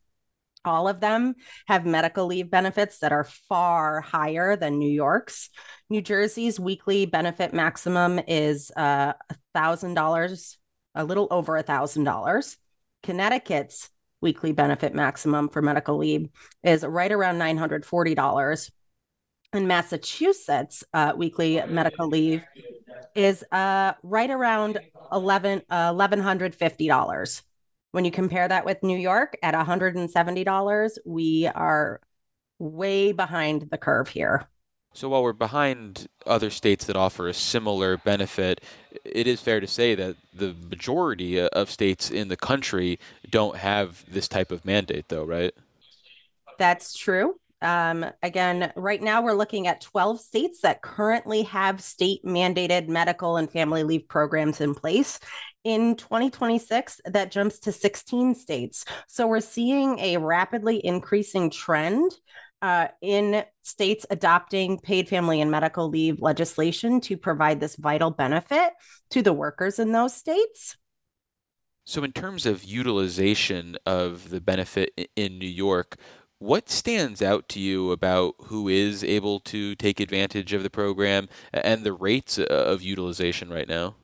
All 0.66 0.88
of 0.88 1.00
them 1.00 1.36
have 1.68 1.86
medical 1.86 2.26
leave 2.26 2.50
benefits 2.50 3.00
that 3.00 3.14
are 3.14 3.24
far 3.24 4.02
higher 4.02 4.56
than 4.56 4.80
New 4.80 4.90
York's. 4.90 5.50
New 5.90 6.02
Jersey's 6.02 6.60
weekly 6.60 7.06
benefit 7.06 7.54
maximum 7.54 8.20
is 8.28 8.72
uh, 8.76 9.14
$1,000, 9.56 10.58
a 10.96 11.04
little 11.06 11.28
over 11.32 11.62
$1,000. 11.62 12.58
Connecticut's 13.04 13.90
weekly 14.20 14.52
benefit 14.52 14.94
maximum 14.94 15.48
for 15.48 15.62
medical 15.62 15.98
leave 15.98 16.28
is 16.64 16.84
right 16.84 17.12
around 17.12 17.38
$940. 17.38 18.72
In 19.54 19.66
Massachusetts, 19.66 20.84
uh, 20.94 21.14
weekly 21.16 21.62
medical 21.68 22.08
leave 22.08 22.44
is 23.16 23.46
uh, 23.52 23.94
right 24.04 24.30
around 24.30 24.80
11 25.12 25.62
uh, 25.70 25.94
$1,150. 25.94 27.42
When 27.92 28.04
you 28.04 28.12
compare 28.12 28.48
that 28.48 28.66
with 28.66 28.84
New 28.84 28.98
York 28.98 29.38
at 29.42 29.54
$170, 29.54 30.98
we 31.06 31.48
are 31.48 32.02
way 32.60 33.14
behind 33.14 33.70
the 33.72 33.78
curve 33.78 34.10
here. 34.10 34.48
So 34.94 35.10
while 35.10 35.24
we're 35.24 35.32
behind 35.32 36.08
other 36.26 36.50
states 36.50 36.86
that 36.86 36.96
offer 36.96 37.28
a 37.28 37.34
similar 37.34 37.98
benefit, 37.98 38.62
it 39.06 39.28
is 39.28 39.40
fair 39.40 39.60
to 39.60 39.68
say 39.68 39.96
that 39.96 40.18
the 40.34 40.56
majority 40.70 41.40
of 41.40 41.70
states 41.72 42.12
in 42.12 42.28
the 42.28 42.36
country 42.36 43.00
don't 43.30 43.58
have 43.58 44.04
this 44.12 44.28
type 44.28 44.52
of 44.52 44.66
mandate, 44.66 45.08
though, 45.08 45.24
right? 45.24 45.54
That's 46.58 46.98
true. 46.98 47.40
Um, 47.62 48.06
again, 48.22 48.72
right 48.76 49.02
now 49.02 49.22
we're 49.22 49.34
looking 49.34 49.68
at 49.68 49.82
12 49.82 50.20
states 50.20 50.62
that 50.62 50.82
currently 50.82 51.44
have 51.44 51.82
state 51.82 52.24
mandated 52.24 52.88
medical 52.88 53.38
and 53.38 53.50
family 53.50 53.84
leave 53.84 54.08
programs 54.08 54.62
in 54.62 54.76
place. 54.76 55.20
In 55.64 55.96
2026, 55.96 57.02
that 57.06 57.32
jumps 57.32 57.60
to 57.60 57.72
16 57.72 58.36
states. 58.36 58.86
So 59.08 59.28
we're 59.28 59.40
seeing 59.42 59.98
a 60.00 60.18
rapidly 60.18 60.86
increasing 60.86 61.50
trend 61.50 62.12
uh, 62.62 62.88
in 63.02 63.44
states 63.64 64.06
adopting 64.10 64.80
paid 64.80 65.10
family 65.10 65.42
and 65.42 65.52
medical 65.52 65.90
leave 65.90 66.22
legislation 66.22 67.02
to 67.02 67.18
provide 67.18 67.60
this 67.60 67.76
vital 67.76 68.12
benefit 68.12 68.74
to 69.12 69.22
the 69.22 69.34
workers 69.34 69.80
in 69.80 69.92
those 69.92 70.14
states. 70.14 70.78
So, 71.86 72.04
in 72.04 72.12
terms 72.12 72.46
of 72.46 72.66
utilization 72.66 73.78
of 73.86 74.30
the 74.30 74.42
benefit 74.42 74.92
in 75.16 75.40
New 75.40 75.48
York, 75.48 75.96
what 76.40 76.70
stands 76.70 77.22
out 77.22 77.50
to 77.50 77.60
you 77.60 77.92
about 77.92 78.36
who 78.46 78.68
is 78.68 79.04
able 79.04 79.40
to 79.40 79.76
take 79.76 80.00
advantage 80.00 80.54
of 80.54 80.64
the 80.64 80.70
program 80.70 81.28
and 81.52 81.84
the 81.84 81.94
rates 81.94 82.38
of 82.38 82.82
utilization 82.82 83.50
right 83.50 83.68
now? 83.68 83.96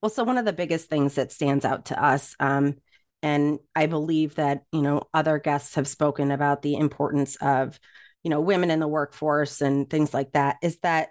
Well, 0.00 0.10
so 0.10 0.24
one 0.24 0.38
of 0.38 0.44
the 0.44 0.52
biggest 0.52 0.88
things 0.88 1.14
that 1.16 1.32
stands 1.32 1.64
out 1.64 1.86
to 1.86 2.02
us, 2.02 2.34
um, 2.40 2.76
and 3.22 3.58
I 3.74 3.86
believe 3.86 4.36
that 4.36 4.62
you 4.72 4.82
know 4.82 5.02
other 5.12 5.38
guests 5.38 5.74
have 5.74 5.88
spoken 5.88 6.30
about 6.30 6.62
the 6.62 6.76
importance 6.76 7.36
of 7.36 7.78
you 8.22 8.30
know 8.30 8.40
women 8.40 8.70
in 8.70 8.78
the 8.78 8.88
workforce 8.88 9.60
and 9.60 9.88
things 9.88 10.14
like 10.14 10.32
that, 10.32 10.56
is 10.62 10.78
that 10.80 11.08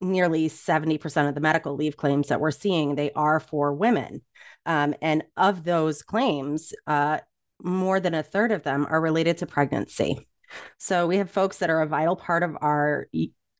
nearly 0.00 0.48
70% 0.48 1.28
of 1.28 1.34
the 1.34 1.40
medical 1.40 1.74
leave 1.74 1.96
claims 1.96 2.28
that 2.28 2.40
we're 2.40 2.50
seeing 2.50 2.94
they 2.94 3.10
are 3.12 3.40
for 3.40 3.72
women 3.72 4.20
um, 4.66 4.94
and 5.00 5.24
of 5.38 5.64
those 5.64 6.02
claims 6.02 6.74
uh, 6.86 7.18
more 7.62 8.00
than 8.00 8.14
a 8.14 8.22
third 8.22 8.52
of 8.52 8.62
them 8.62 8.86
are 8.88 9.00
related 9.00 9.38
to 9.38 9.46
pregnancy. 9.46 10.28
So 10.78 11.06
we 11.06 11.16
have 11.16 11.30
folks 11.30 11.58
that 11.58 11.70
are 11.70 11.82
a 11.82 11.86
vital 11.86 12.16
part 12.16 12.42
of 12.42 12.56
our 12.60 13.08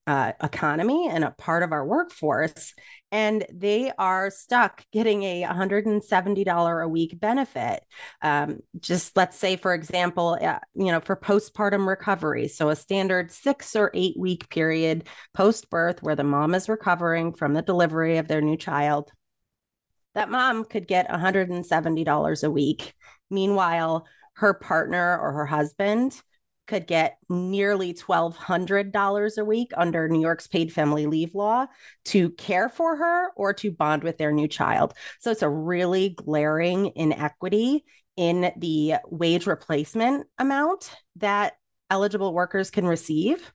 uh, 0.06 0.32
economy 0.40 1.08
and 1.08 1.24
a 1.24 1.32
part 1.32 1.64
of 1.64 1.72
our 1.72 1.84
workforce 1.84 2.74
and 3.10 3.44
they 3.52 3.90
are 3.98 4.30
stuck 4.30 4.84
getting 4.92 5.24
a 5.24 5.42
$170 5.42 6.84
a 6.84 6.88
week 6.88 7.18
benefit 7.18 7.82
um, 8.22 8.60
just 8.78 9.16
let's 9.16 9.36
say 9.36 9.56
for 9.56 9.74
example 9.74 10.38
uh, 10.40 10.60
you 10.74 10.92
know 10.92 11.00
for 11.00 11.16
postpartum 11.16 11.88
recovery 11.88 12.46
so 12.46 12.68
a 12.68 12.76
standard 12.76 13.32
six 13.32 13.74
or 13.74 13.90
eight 13.94 14.16
week 14.16 14.48
period 14.48 15.08
post 15.34 15.68
birth 15.70 16.00
where 16.04 16.16
the 16.16 16.22
mom 16.22 16.54
is 16.54 16.68
recovering 16.68 17.32
from 17.32 17.52
the 17.52 17.62
delivery 17.62 18.18
of 18.18 18.28
their 18.28 18.40
new 18.40 18.56
child 18.56 19.10
that 20.16 20.30
mom 20.30 20.64
could 20.64 20.88
get 20.88 21.08
$170 21.08 22.42
a 22.42 22.50
week 22.50 22.94
meanwhile 23.30 24.06
her 24.35 24.54
partner 24.54 25.18
or 25.18 25.32
her 25.32 25.46
husband 25.46 26.20
could 26.66 26.87
get 26.87 27.18
nearly 27.28 27.94
$1,200 27.94 29.38
a 29.38 29.44
week 29.44 29.70
under 29.76 30.08
New 30.08 30.20
York's 30.20 30.46
paid 30.46 30.73
family 30.73 31.06
leave 31.06 31.35
law 31.35 31.66
to 32.06 32.30
care 32.30 32.68
for 32.68 32.96
her 32.96 33.30
or 33.37 33.52
to 33.54 33.70
bond 33.70 34.02
with 34.02 34.18
their 34.18 34.32
new 34.32 34.49
child. 34.49 34.92
So 35.20 35.30
it's 35.30 35.42
a 35.42 35.49
really 35.49 36.11
glaring 36.11 36.92
inequity 36.96 37.85
in 38.16 38.52
the 38.56 38.94
wage 39.06 39.46
replacement 39.46 40.26
amount 40.38 40.90
that 41.16 41.54
eligible 41.88 42.35
workers 42.35 42.70
can 42.70 42.87
receive. 42.87 43.52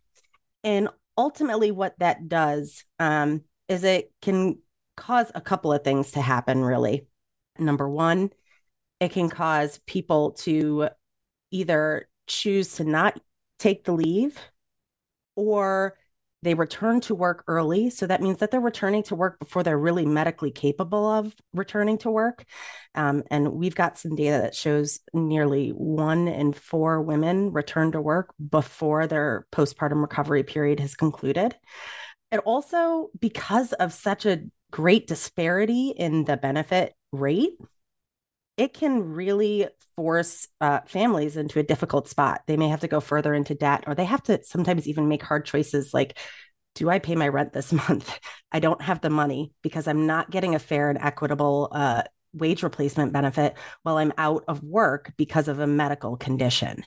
And 0.64 0.88
ultimately, 1.18 1.72
what 1.72 1.98
that 2.00 2.30
does 2.30 2.86
um, 3.00 3.44
is 3.68 3.84
it 3.84 4.12
can 4.22 4.60
cause 5.02 5.32
a 5.34 5.42
couple 5.42 5.74
of 5.74 5.84
things 5.84 6.12
to 6.12 6.22
happen, 6.22 6.64
really. 6.64 7.08
Number 7.58 7.90
one, 7.90 8.30
it 9.00 9.12
can 9.12 9.30
cause 9.30 9.80
people 9.88 10.32
to 10.32 10.90
either 11.50 12.08
choose 12.28 12.76
to 12.76 12.84
not 12.84 13.20
take 13.58 13.84
the 13.84 13.92
leave 13.92 14.38
or 15.36 15.98
they 16.44 16.54
return 16.54 17.02
to 17.02 17.16
work 17.16 17.44
early. 17.48 17.90
So 17.90 18.08
that 18.08 18.22
means 18.22 18.40
that 18.40 18.52
they're 18.52 18.60
returning 18.60 19.04
to 19.04 19.16
work 19.16 19.40
before 19.40 19.64
they're 19.64 19.78
really 19.78 20.06
medically 20.06 20.52
capable 20.52 21.08
of 21.08 21.34
returning 21.54 21.98
to 22.00 22.10
work. 22.10 22.46
Um, 22.96 23.24
and 23.30 23.54
we've 23.54 23.76
got 23.76 23.98
some 23.98 24.16
data 24.16 24.40
that 24.42 24.56
shows 24.56 25.00
nearly 25.14 25.70
one 25.70 26.28
in 26.28 26.54
four 26.54 27.02
women 27.02 27.52
return 27.52 27.92
to 27.92 28.02
work 28.02 28.34
before 28.50 29.06
their 29.08 29.46
postpartum 29.52 30.02
recovery 30.02 30.44
period 30.44 30.80
has 30.80 30.96
concluded. 30.96 31.56
And 32.32 32.42
also, 32.42 33.10
because 33.20 33.74
of 33.74 33.94
such 33.94 34.26
a 34.26 34.42
great 34.72 35.08
disparity 35.08 35.90
in 35.90 36.26
the 36.26 36.38
benefit 36.38 36.94
rate, 37.12 37.58
it 38.58 38.74
can 38.74 39.14
really 39.14 39.68
force 39.96 40.48
uh, 40.60 40.80
families 40.86 41.38
into 41.38 41.60
a 41.60 41.64
difficult 41.64 42.08
spot. 42.08 42.42
They 42.48 42.58
may 42.58 42.70
have 42.70 42.82
to 42.82 42.88
go 42.88 43.00
further 43.00 43.34
into 43.34 43.56
debt, 43.56 43.84
or 43.88 43.96
they 43.96 44.06
have 44.06 44.24
to 44.24 44.44
sometimes 44.44 44.88
even 44.88 45.08
make 45.08 45.24
hard 45.24 45.46
choices 45.46 45.94
like, 45.94 46.18
do 46.76 46.90
I 46.90 47.00
pay 47.00 47.16
my 47.16 47.28
rent 47.28 47.54
this 47.54 47.72
month? 47.90 48.20
I 48.52 48.60
don't 48.60 48.82
have 48.82 49.02
the 49.02 49.10
money 49.10 49.54
because 49.62 49.88
I'm 49.88 50.08
not 50.08 50.32
getting 50.32 50.56
a 50.56 50.60
fair 50.60 50.90
and 50.90 51.00
equitable 51.00 51.70
uh, 51.72 52.04
wage 52.34 52.64
replacement 52.64 53.14
benefit 53.14 53.56
while 53.84 53.98
I'm 53.98 54.14
out 54.18 54.44
of 54.48 54.64
work 54.64 55.14
because 55.18 55.48
of 55.48 55.60
a 55.60 55.68
medical 55.68 56.16
condition. 56.18 56.86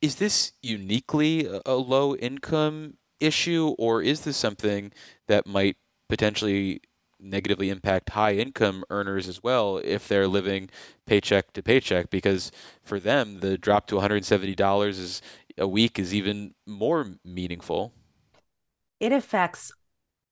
Is 0.00 0.16
this 0.16 0.52
uniquely 0.62 1.48
a 1.66 1.74
low 1.74 2.14
income 2.14 2.94
issue, 3.20 3.74
or 3.78 4.00
is 4.00 4.20
this 4.20 4.36
something 4.36 4.92
that 5.26 5.46
might 5.46 5.76
potentially 6.08 6.80
negatively 7.20 7.70
impact 7.70 8.10
high 8.10 8.34
income 8.34 8.84
earners 8.90 9.28
as 9.28 9.42
well 9.42 9.78
if 9.84 10.06
they're 10.06 10.28
living 10.28 10.70
paycheck 11.06 11.52
to 11.52 11.62
paycheck 11.62 12.10
because 12.10 12.52
for 12.82 13.00
them 13.00 13.40
the 13.40 13.58
drop 13.58 13.86
to 13.86 13.96
$170 13.96 14.88
is 14.88 15.22
a 15.58 15.66
week 15.66 15.98
is 15.98 16.14
even 16.14 16.54
more 16.66 17.06
meaningful. 17.24 17.92
It 19.00 19.12
affects 19.12 19.72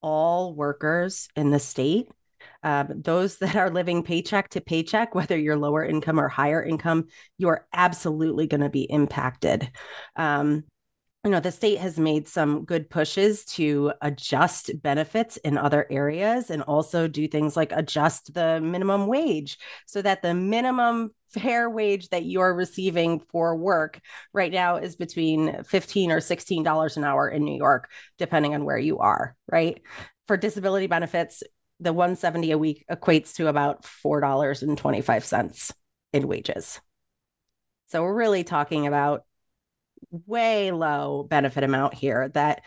all 0.00 0.54
workers 0.54 1.28
in 1.34 1.50
the 1.50 1.58
state. 1.58 2.08
Um, 2.62 3.02
those 3.02 3.38
that 3.38 3.56
are 3.56 3.70
living 3.70 4.02
paycheck 4.04 4.50
to 4.50 4.60
paycheck 4.60 5.14
whether 5.14 5.36
you're 5.36 5.56
lower 5.56 5.84
income 5.84 6.20
or 6.20 6.28
higher 6.28 6.62
income 6.62 7.06
you're 7.38 7.66
absolutely 7.72 8.46
going 8.46 8.60
to 8.60 8.68
be 8.70 8.82
impacted. 8.82 9.68
Um, 10.14 10.64
you 11.26 11.32
know 11.32 11.40
the 11.40 11.50
state 11.50 11.78
has 11.78 11.98
made 11.98 12.28
some 12.28 12.64
good 12.64 12.88
pushes 12.88 13.44
to 13.44 13.92
adjust 14.00 14.70
benefits 14.80 15.36
in 15.38 15.58
other 15.58 15.84
areas 15.90 16.50
and 16.50 16.62
also 16.62 17.08
do 17.08 17.26
things 17.26 17.56
like 17.56 17.72
adjust 17.72 18.32
the 18.32 18.60
minimum 18.60 19.08
wage 19.08 19.58
so 19.86 20.00
that 20.00 20.22
the 20.22 20.32
minimum 20.32 21.10
fair 21.30 21.68
wage 21.68 22.10
that 22.10 22.24
you're 22.24 22.54
receiving 22.54 23.18
for 23.18 23.56
work 23.56 24.00
right 24.32 24.52
now 24.52 24.76
is 24.76 24.94
between 24.94 25.64
15 25.64 26.12
or 26.12 26.20
16 26.20 26.62
dollars 26.62 26.96
an 26.96 27.02
hour 27.02 27.28
in 27.28 27.44
New 27.44 27.56
York 27.56 27.90
depending 28.18 28.54
on 28.54 28.64
where 28.64 28.78
you 28.78 29.00
are 29.00 29.34
right? 29.50 29.82
For 30.28 30.36
disability 30.36 30.86
benefits 30.86 31.42
the 31.80 31.92
170 31.92 32.52
a 32.52 32.58
week 32.58 32.84
equates 32.88 33.34
to 33.34 33.48
about 33.48 33.82
$4.25 33.82 35.72
in 36.12 36.28
wages. 36.28 36.80
So 37.88 38.02
we're 38.02 38.14
really 38.14 38.44
talking 38.44 38.86
about 38.86 39.25
way 40.26 40.70
low 40.72 41.26
benefit 41.28 41.64
amount 41.64 41.94
here 41.94 42.28
that 42.30 42.62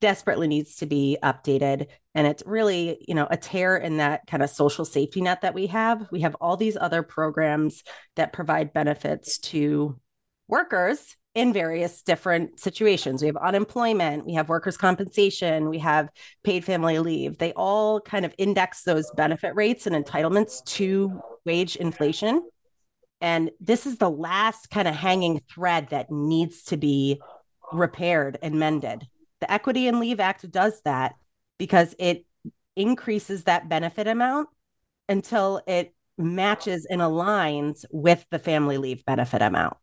desperately 0.00 0.46
needs 0.46 0.76
to 0.76 0.86
be 0.86 1.18
updated. 1.22 1.86
And 2.14 2.26
it's 2.26 2.42
really 2.46 3.04
you 3.06 3.14
know 3.14 3.26
a 3.30 3.36
tear 3.36 3.76
in 3.76 3.98
that 3.98 4.26
kind 4.26 4.42
of 4.42 4.50
social 4.50 4.84
safety 4.84 5.20
net 5.20 5.42
that 5.42 5.54
we 5.54 5.66
have. 5.68 6.06
We 6.10 6.20
have 6.20 6.34
all 6.36 6.56
these 6.56 6.76
other 6.76 7.02
programs 7.02 7.82
that 8.16 8.32
provide 8.32 8.72
benefits 8.72 9.38
to 9.38 9.98
workers 10.46 11.16
in 11.34 11.52
various 11.52 12.02
different 12.02 12.58
situations. 12.58 13.22
We 13.22 13.26
have 13.28 13.36
unemployment 13.36 14.26
we 14.26 14.34
have 14.34 14.48
workers 14.48 14.76
compensation 14.76 15.68
we 15.68 15.78
have 15.78 16.08
paid 16.42 16.64
family 16.64 16.98
leave. 16.98 17.38
They 17.38 17.52
all 17.52 18.00
kind 18.00 18.24
of 18.24 18.34
index 18.38 18.82
those 18.82 19.10
benefit 19.16 19.54
rates 19.54 19.86
and 19.86 19.94
entitlements 19.94 20.64
to 20.76 21.20
wage 21.44 21.76
inflation 21.76 22.42
and 23.20 23.50
this 23.60 23.86
is 23.86 23.98
the 23.98 24.10
last 24.10 24.70
kind 24.70 24.86
of 24.86 24.94
hanging 24.94 25.40
thread 25.52 25.88
that 25.90 26.10
needs 26.10 26.62
to 26.64 26.76
be 26.76 27.20
repaired 27.72 28.38
and 28.42 28.58
mended. 28.58 29.06
The 29.40 29.50
Equity 29.50 29.88
and 29.88 30.00
Leave 30.00 30.20
Act 30.20 30.50
does 30.50 30.80
that 30.82 31.14
because 31.58 31.94
it 31.98 32.24
increases 32.76 33.44
that 33.44 33.68
benefit 33.68 34.06
amount 34.06 34.48
until 35.08 35.60
it 35.66 35.94
matches 36.16 36.86
and 36.88 37.00
aligns 37.00 37.84
with 37.90 38.24
the 38.30 38.38
family 38.38 38.78
leave 38.78 39.04
benefit 39.04 39.42
amount. 39.42 39.76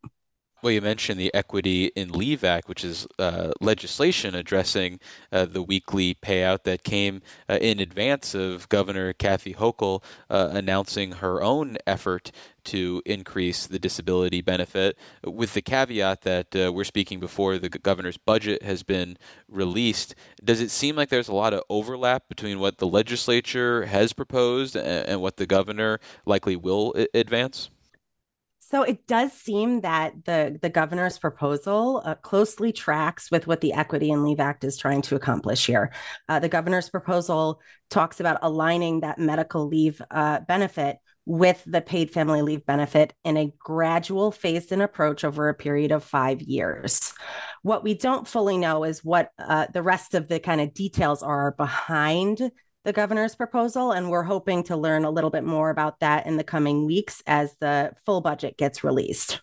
Well, 0.65 0.73
you 0.73 0.81
mentioned 0.81 1.19
the 1.19 1.31
Equity 1.31 1.91
in 1.95 2.09
Leave 2.09 2.43
Act, 2.43 2.67
which 2.67 2.83
is 2.83 3.05
uh, 3.19 3.51
legislation 3.61 4.33
addressing 4.33 4.99
uh, 5.31 5.45
the 5.45 5.61
weekly 5.61 6.15
payout 6.15 6.63
that 6.63 6.83
came 6.83 7.21
uh, 7.47 7.59
in 7.61 7.79
advance 7.79 8.33
of 8.33 8.67
Governor 8.67 9.13
Kathy 9.13 9.53
Hochul 9.53 10.03
uh, 10.27 10.49
announcing 10.53 11.11
her 11.11 11.43
own 11.43 11.77
effort 11.85 12.31
to 12.63 13.03
increase 13.05 13.67
the 13.67 13.77
disability 13.77 14.41
benefit, 14.41 14.97
with 15.23 15.53
the 15.53 15.61
caveat 15.61 16.23
that 16.23 16.55
uh, 16.55 16.73
we're 16.73 16.83
speaking 16.83 17.19
before 17.19 17.59
the 17.59 17.69
governor's 17.69 18.17
budget 18.17 18.63
has 18.63 18.81
been 18.81 19.19
released. 19.47 20.15
Does 20.43 20.61
it 20.61 20.71
seem 20.71 20.95
like 20.95 21.09
there's 21.09 21.27
a 21.27 21.35
lot 21.35 21.53
of 21.53 21.61
overlap 21.69 22.27
between 22.27 22.57
what 22.57 22.79
the 22.79 22.87
legislature 22.87 23.85
has 23.85 24.13
proposed 24.13 24.75
and, 24.75 25.07
and 25.07 25.21
what 25.21 25.37
the 25.37 25.45
governor 25.45 25.99
likely 26.25 26.55
will 26.55 26.91
I- 26.97 27.07
advance? 27.13 27.69
So 28.67 28.81
it 28.81 29.05
does 29.05 29.31
seem 29.31 29.81
that 29.81 30.25
the 30.25 30.57
the 30.59 30.71
governor's 30.71 31.19
proposal 31.19 32.01
uh, 32.03 32.15
closely 32.15 32.71
tracks 32.71 33.29
with 33.29 33.45
what 33.45 33.61
the 33.61 33.73
Equity 33.73 34.11
and 34.11 34.23
Leave 34.23 34.39
Act 34.39 34.63
is 34.63 34.75
trying 34.75 35.03
to 35.03 35.15
accomplish 35.15 35.67
here. 35.67 35.91
Uh, 36.27 36.39
the 36.39 36.49
governor's 36.49 36.89
proposal 36.89 37.61
talks 37.91 38.19
about 38.19 38.39
aligning 38.41 39.01
that 39.01 39.19
medical 39.19 39.67
leave 39.67 40.01
uh, 40.09 40.39
benefit 40.47 40.97
with 41.27 41.61
the 41.67 41.81
paid 41.81 42.09
family 42.09 42.41
leave 42.41 42.65
benefit 42.65 43.13
in 43.23 43.37
a 43.37 43.53
gradual 43.59 44.31
phased 44.31 44.71
in 44.71 44.81
approach 44.81 45.23
over 45.23 45.47
a 45.47 45.53
period 45.53 45.91
of 45.91 46.03
five 46.03 46.41
years. 46.41 47.13
What 47.61 47.83
we 47.83 47.93
don't 47.93 48.27
fully 48.27 48.57
know 48.57 48.83
is 48.83 49.03
what 49.03 49.29
uh, 49.37 49.67
the 49.73 49.83
rest 49.83 50.15
of 50.15 50.27
the 50.27 50.39
kind 50.39 50.59
of 50.59 50.73
details 50.73 51.21
are 51.21 51.51
behind 51.51 52.51
the 52.85 52.93
governor's 52.93 53.35
proposal. 53.35 53.91
And 53.91 54.09
we're 54.09 54.23
hoping 54.23 54.63
to 54.63 54.77
learn 54.77 55.03
a 55.03 55.09
little 55.09 55.31
bit 55.31 55.43
more 55.43 55.69
about 55.69 55.99
that 55.99 56.25
in 56.25 56.37
the 56.37 56.43
coming 56.43 56.85
weeks 56.85 57.21
as 57.27 57.55
the 57.57 57.91
full 58.05 58.21
budget 58.21 58.57
gets 58.57 58.83
released. 58.83 59.41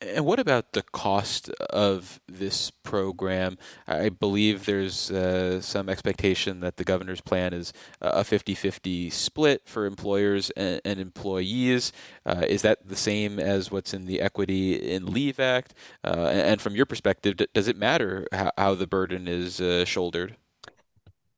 And 0.00 0.24
what 0.24 0.38
about 0.38 0.74
the 0.74 0.82
cost 0.82 1.50
of 1.70 2.20
this 2.28 2.70
program? 2.70 3.58
I 3.88 4.10
believe 4.10 4.64
there's 4.64 5.10
uh, 5.10 5.60
some 5.60 5.88
expectation 5.88 6.60
that 6.60 6.76
the 6.76 6.84
governor's 6.84 7.20
plan 7.20 7.52
is 7.52 7.72
a 8.00 8.22
50 8.22 8.54
50 8.54 9.10
split 9.10 9.62
for 9.66 9.86
employers 9.86 10.50
and, 10.50 10.80
and 10.84 11.00
employees. 11.00 11.90
Uh, 12.24 12.44
is 12.46 12.62
that 12.62 12.86
the 12.86 12.94
same 12.94 13.40
as 13.40 13.72
what's 13.72 13.92
in 13.92 14.06
the 14.06 14.20
Equity 14.20 14.74
in 14.74 15.06
Leave 15.06 15.40
Act? 15.40 15.74
Uh, 16.04 16.28
and, 16.32 16.60
from 16.60 16.76
your 16.76 16.86
perspective, 16.86 17.34
does 17.52 17.66
it 17.66 17.76
matter 17.76 18.28
how, 18.32 18.52
how 18.56 18.74
the 18.76 18.86
burden 18.86 19.26
is 19.26 19.60
uh, 19.60 19.84
shouldered? 19.84 20.36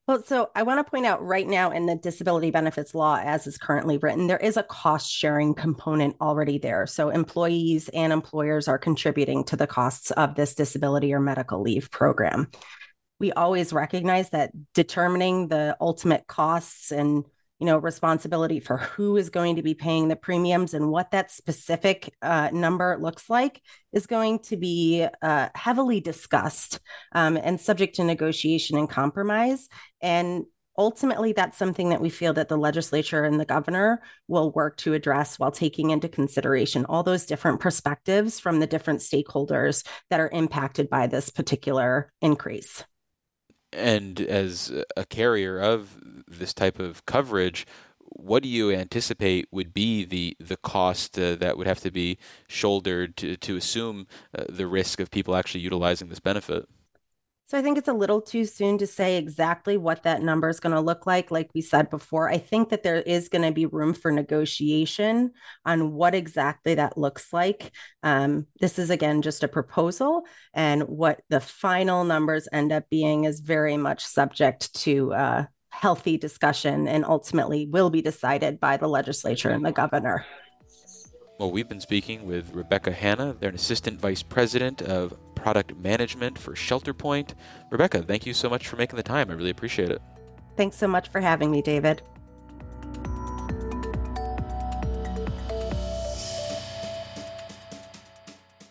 Well, 0.07 0.23
so 0.23 0.49
I 0.55 0.63
want 0.63 0.85
to 0.85 0.89
point 0.89 1.05
out 1.05 1.23
right 1.25 1.47
now 1.47 1.71
in 1.71 1.85
the 1.85 1.95
disability 1.95 2.51
benefits 2.51 2.93
law, 2.95 3.17
as 3.23 3.47
is 3.47 3.57
currently 3.57 3.97
written, 3.97 4.27
there 4.27 4.37
is 4.37 4.57
a 4.57 4.63
cost 4.63 5.09
sharing 5.09 5.53
component 5.53 6.17
already 6.19 6.57
there. 6.57 6.85
So 6.87 7.09
employees 7.09 7.87
and 7.89 8.11
employers 8.11 8.67
are 8.67 8.79
contributing 8.79 9.43
to 9.45 9.55
the 9.55 9.67
costs 9.67 10.11
of 10.11 10.35
this 10.35 10.55
disability 10.55 11.13
or 11.13 11.19
medical 11.19 11.61
leave 11.61 11.91
program. 11.91 12.49
we 13.19 13.31
always 13.31 13.71
recognize 13.71 14.31
that 14.31 14.51
determining 14.73 15.47
the 15.47 15.77
ultimate 15.79 16.25
costs 16.27 16.91
and 16.91 17.23
you 17.61 17.67
know 17.67 17.77
responsibility 17.77 18.59
for 18.59 18.77
who 18.77 19.15
is 19.17 19.29
going 19.29 19.57
to 19.57 19.61
be 19.61 19.75
paying 19.75 20.07
the 20.07 20.15
premiums 20.15 20.73
and 20.73 20.89
what 20.89 21.11
that 21.11 21.29
specific 21.29 22.11
uh, 22.23 22.49
number 22.51 22.97
looks 22.99 23.29
like 23.29 23.61
is 23.93 24.07
going 24.07 24.39
to 24.39 24.57
be 24.57 25.05
uh, 25.21 25.49
heavily 25.53 26.01
discussed 26.01 26.79
um, 27.11 27.37
and 27.37 27.61
subject 27.61 27.95
to 27.95 28.03
negotiation 28.03 28.79
and 28.79 28.89
compromise. 28.89 29.69
And 30.01 30.45
ultimately 30.75 31.33
that's 31.33 31.57
something 31.57 31.89
that 31.89 32.01
we 32.01 32.09
feel 32.09 32.33
that 32.33 32.47
the 32.47 32.57
legislature 32.57 33.25
and 33.25 33.39
the 33.39 33.45
governor 33.45 34.01
will 34.27 34.51
work 34.53 34.77
to 34.77 34.95
address 34.95 35.37
while 35.37 35.51
taking 35.51 35.91
into 35.91 36.09
consideration 36.09 36.85
all 36.85 37.03
those 37.03 37.27
different 37.27 37.59
perspectives 37.59 38.39
from 38.39 38.59
the 38.59 38.65
different 38.65 39.01
stakeholders 39.01 39.85
that 40.09 40.19
are 40.19 40.29
impacted 40.29 40.89
by 40.89 41.05
this 41.05 41.29
particular 41.29 42.11
increase 42.21 42.83
and 43.73 44.19
as 44.21 44.71
a 44.97 45.05
carrier 45.05 45.59
of 45.59 45.97
this 46.27 46.53
type 46.53 46.79
of 46.79 47.05
coverage, 47.05 47.65
what 47.99 48.43
do 48.43 48.49
you 48.49 48.71
anticipate 48.71 49.47
would 49.51 49.73
be 49.73 50.03
the 50.05 50.35
the 50.39 50.57
cost 50.57 51.17
uh, 51.17 51.35
that 51.35 51.57
would 51.57 51.67
have 51.67 51.79
to 51.79 51.91
be 51.91 52.17
shouldered 52.47 53.15
to 53.17 53.37
to 53.37 53.55
assume 53.55 54.07
uh, 54.37 54.43
the 54.49 54.67
risk 54.67 54.99
of 54.99 55.11
people 55.11 55.35
actually 55.35 55.61
utilizing 55.61 56.09
this 56.09 56.19
benefit? 56.19 56.67
So 57.51 57.57
I 57.57 57.61
think 57.61 57.77
it's 57.77 57.89
a 57.89 57.93
little 57.93 58.21
too 58.21 58.45
soon 58.45 58.77
to 58.77 58.87
say 58.87 59.17
exactly 59.17 59.75
what 59.75 60.03
that 60.03 60.21
number 60.21 60.47
is 60.47 60.61
going 60.61 60.73
to 60.73 60.79
look 60.79 61.05
like. 61.05 61.31
Like 61.31 61.49
we 61.53 61.59
said 61.59 61.89
before, 61.89 62.29
I 62.29 62.37
think 62.37 62.69
that 62.69 62.81
there 62.81 63.01
is 63.01 63.27
going 63.27 63.41
to 63.41 63.51
be 63.51 63.65
room 63.65 63.93
for 63.93 64.09
negotiation 64.09 65.33
on 65.65 65.91
what 65.91 66.15
exactly 66.15 66.75
that 66.75 66.97
looks 66.97 67.33
like. 67.33 67.73
Um, 68.03 68.47
this 68.61 68.79
is, 68.79 68.89
again, 68.89 69.21
just 69.21 69.43
a 69.43 69.49
proposal, 69.49 70.23
and 70.53 70.83
what 70.83 71.23
the 71.27 71.41
final 71.41 72.05
numbers 72.05 72.47
end 72.53 72.71
up 72.71 72.89
being 72.89 73.25
is 73.25 73.41
very 73.41 73.75
much 73.75 74.05
subject 74.05 74.73
to 74.83 75.11
uh, 75.13 75.45
healthy 75.71 76.15
discussion 76.15 76.87
and 76.87 77.03
ultimately 77.03 77.67
will 77.69 77.89
be 77.89 78.01
decided 78.01 78.61
by 78.61 78.77
the 78.77 78.87
legislature 78.87 79.49
and 79.49 79.65
the 79.65 79.73
governor. 79.73 80.25
Well, 81.37 81.51
we've 81.51 81.67
been 81.67 81.81
speaking 81.81 82.25
with 82.25 82.53
Rebecca 82.53 82.93
Hanna. 82.93 83.35
They're 83.37 83.49
an 83.49 83.55
assistant 83.55 83.99
vice 83.99 84.23
president 84.23 84.83
of 84.83 85.13
product 85.41 85.75
management 85.77 86.37
for 86.37 86.53
ShelterPoint. 86.53 87.33
Rebecca, 87.71 88.03
thank 88.03 88.25
you 88.25 88.33
so 88.33 88.49
much 88.49 88.67
for 88.67 88.75
making 88.75 88.97
the 88.97 89.03
time. 89.03 89.31
I 89.31 89.33
really 89.33 89.49
appreciate 89.49 89.89
it. 89.89 90.01
Thanks 90.55 90.77
so 90.77 90.87
much 90.87 91.09
for 91.09 91.19
having 91.19 91.49
me, 91.49 91.61
David. 91.61 92.01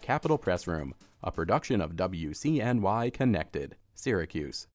Capitol 0.01 0.39
Press 0.39 0.67
Room, 0.67 0.95
a 1.23 1.31
production 1.31 1.81
of 1.81 1.93
WCNY 1.93 3.13
Connected, 3.13 3.77
Syracuse. 3.95 4.67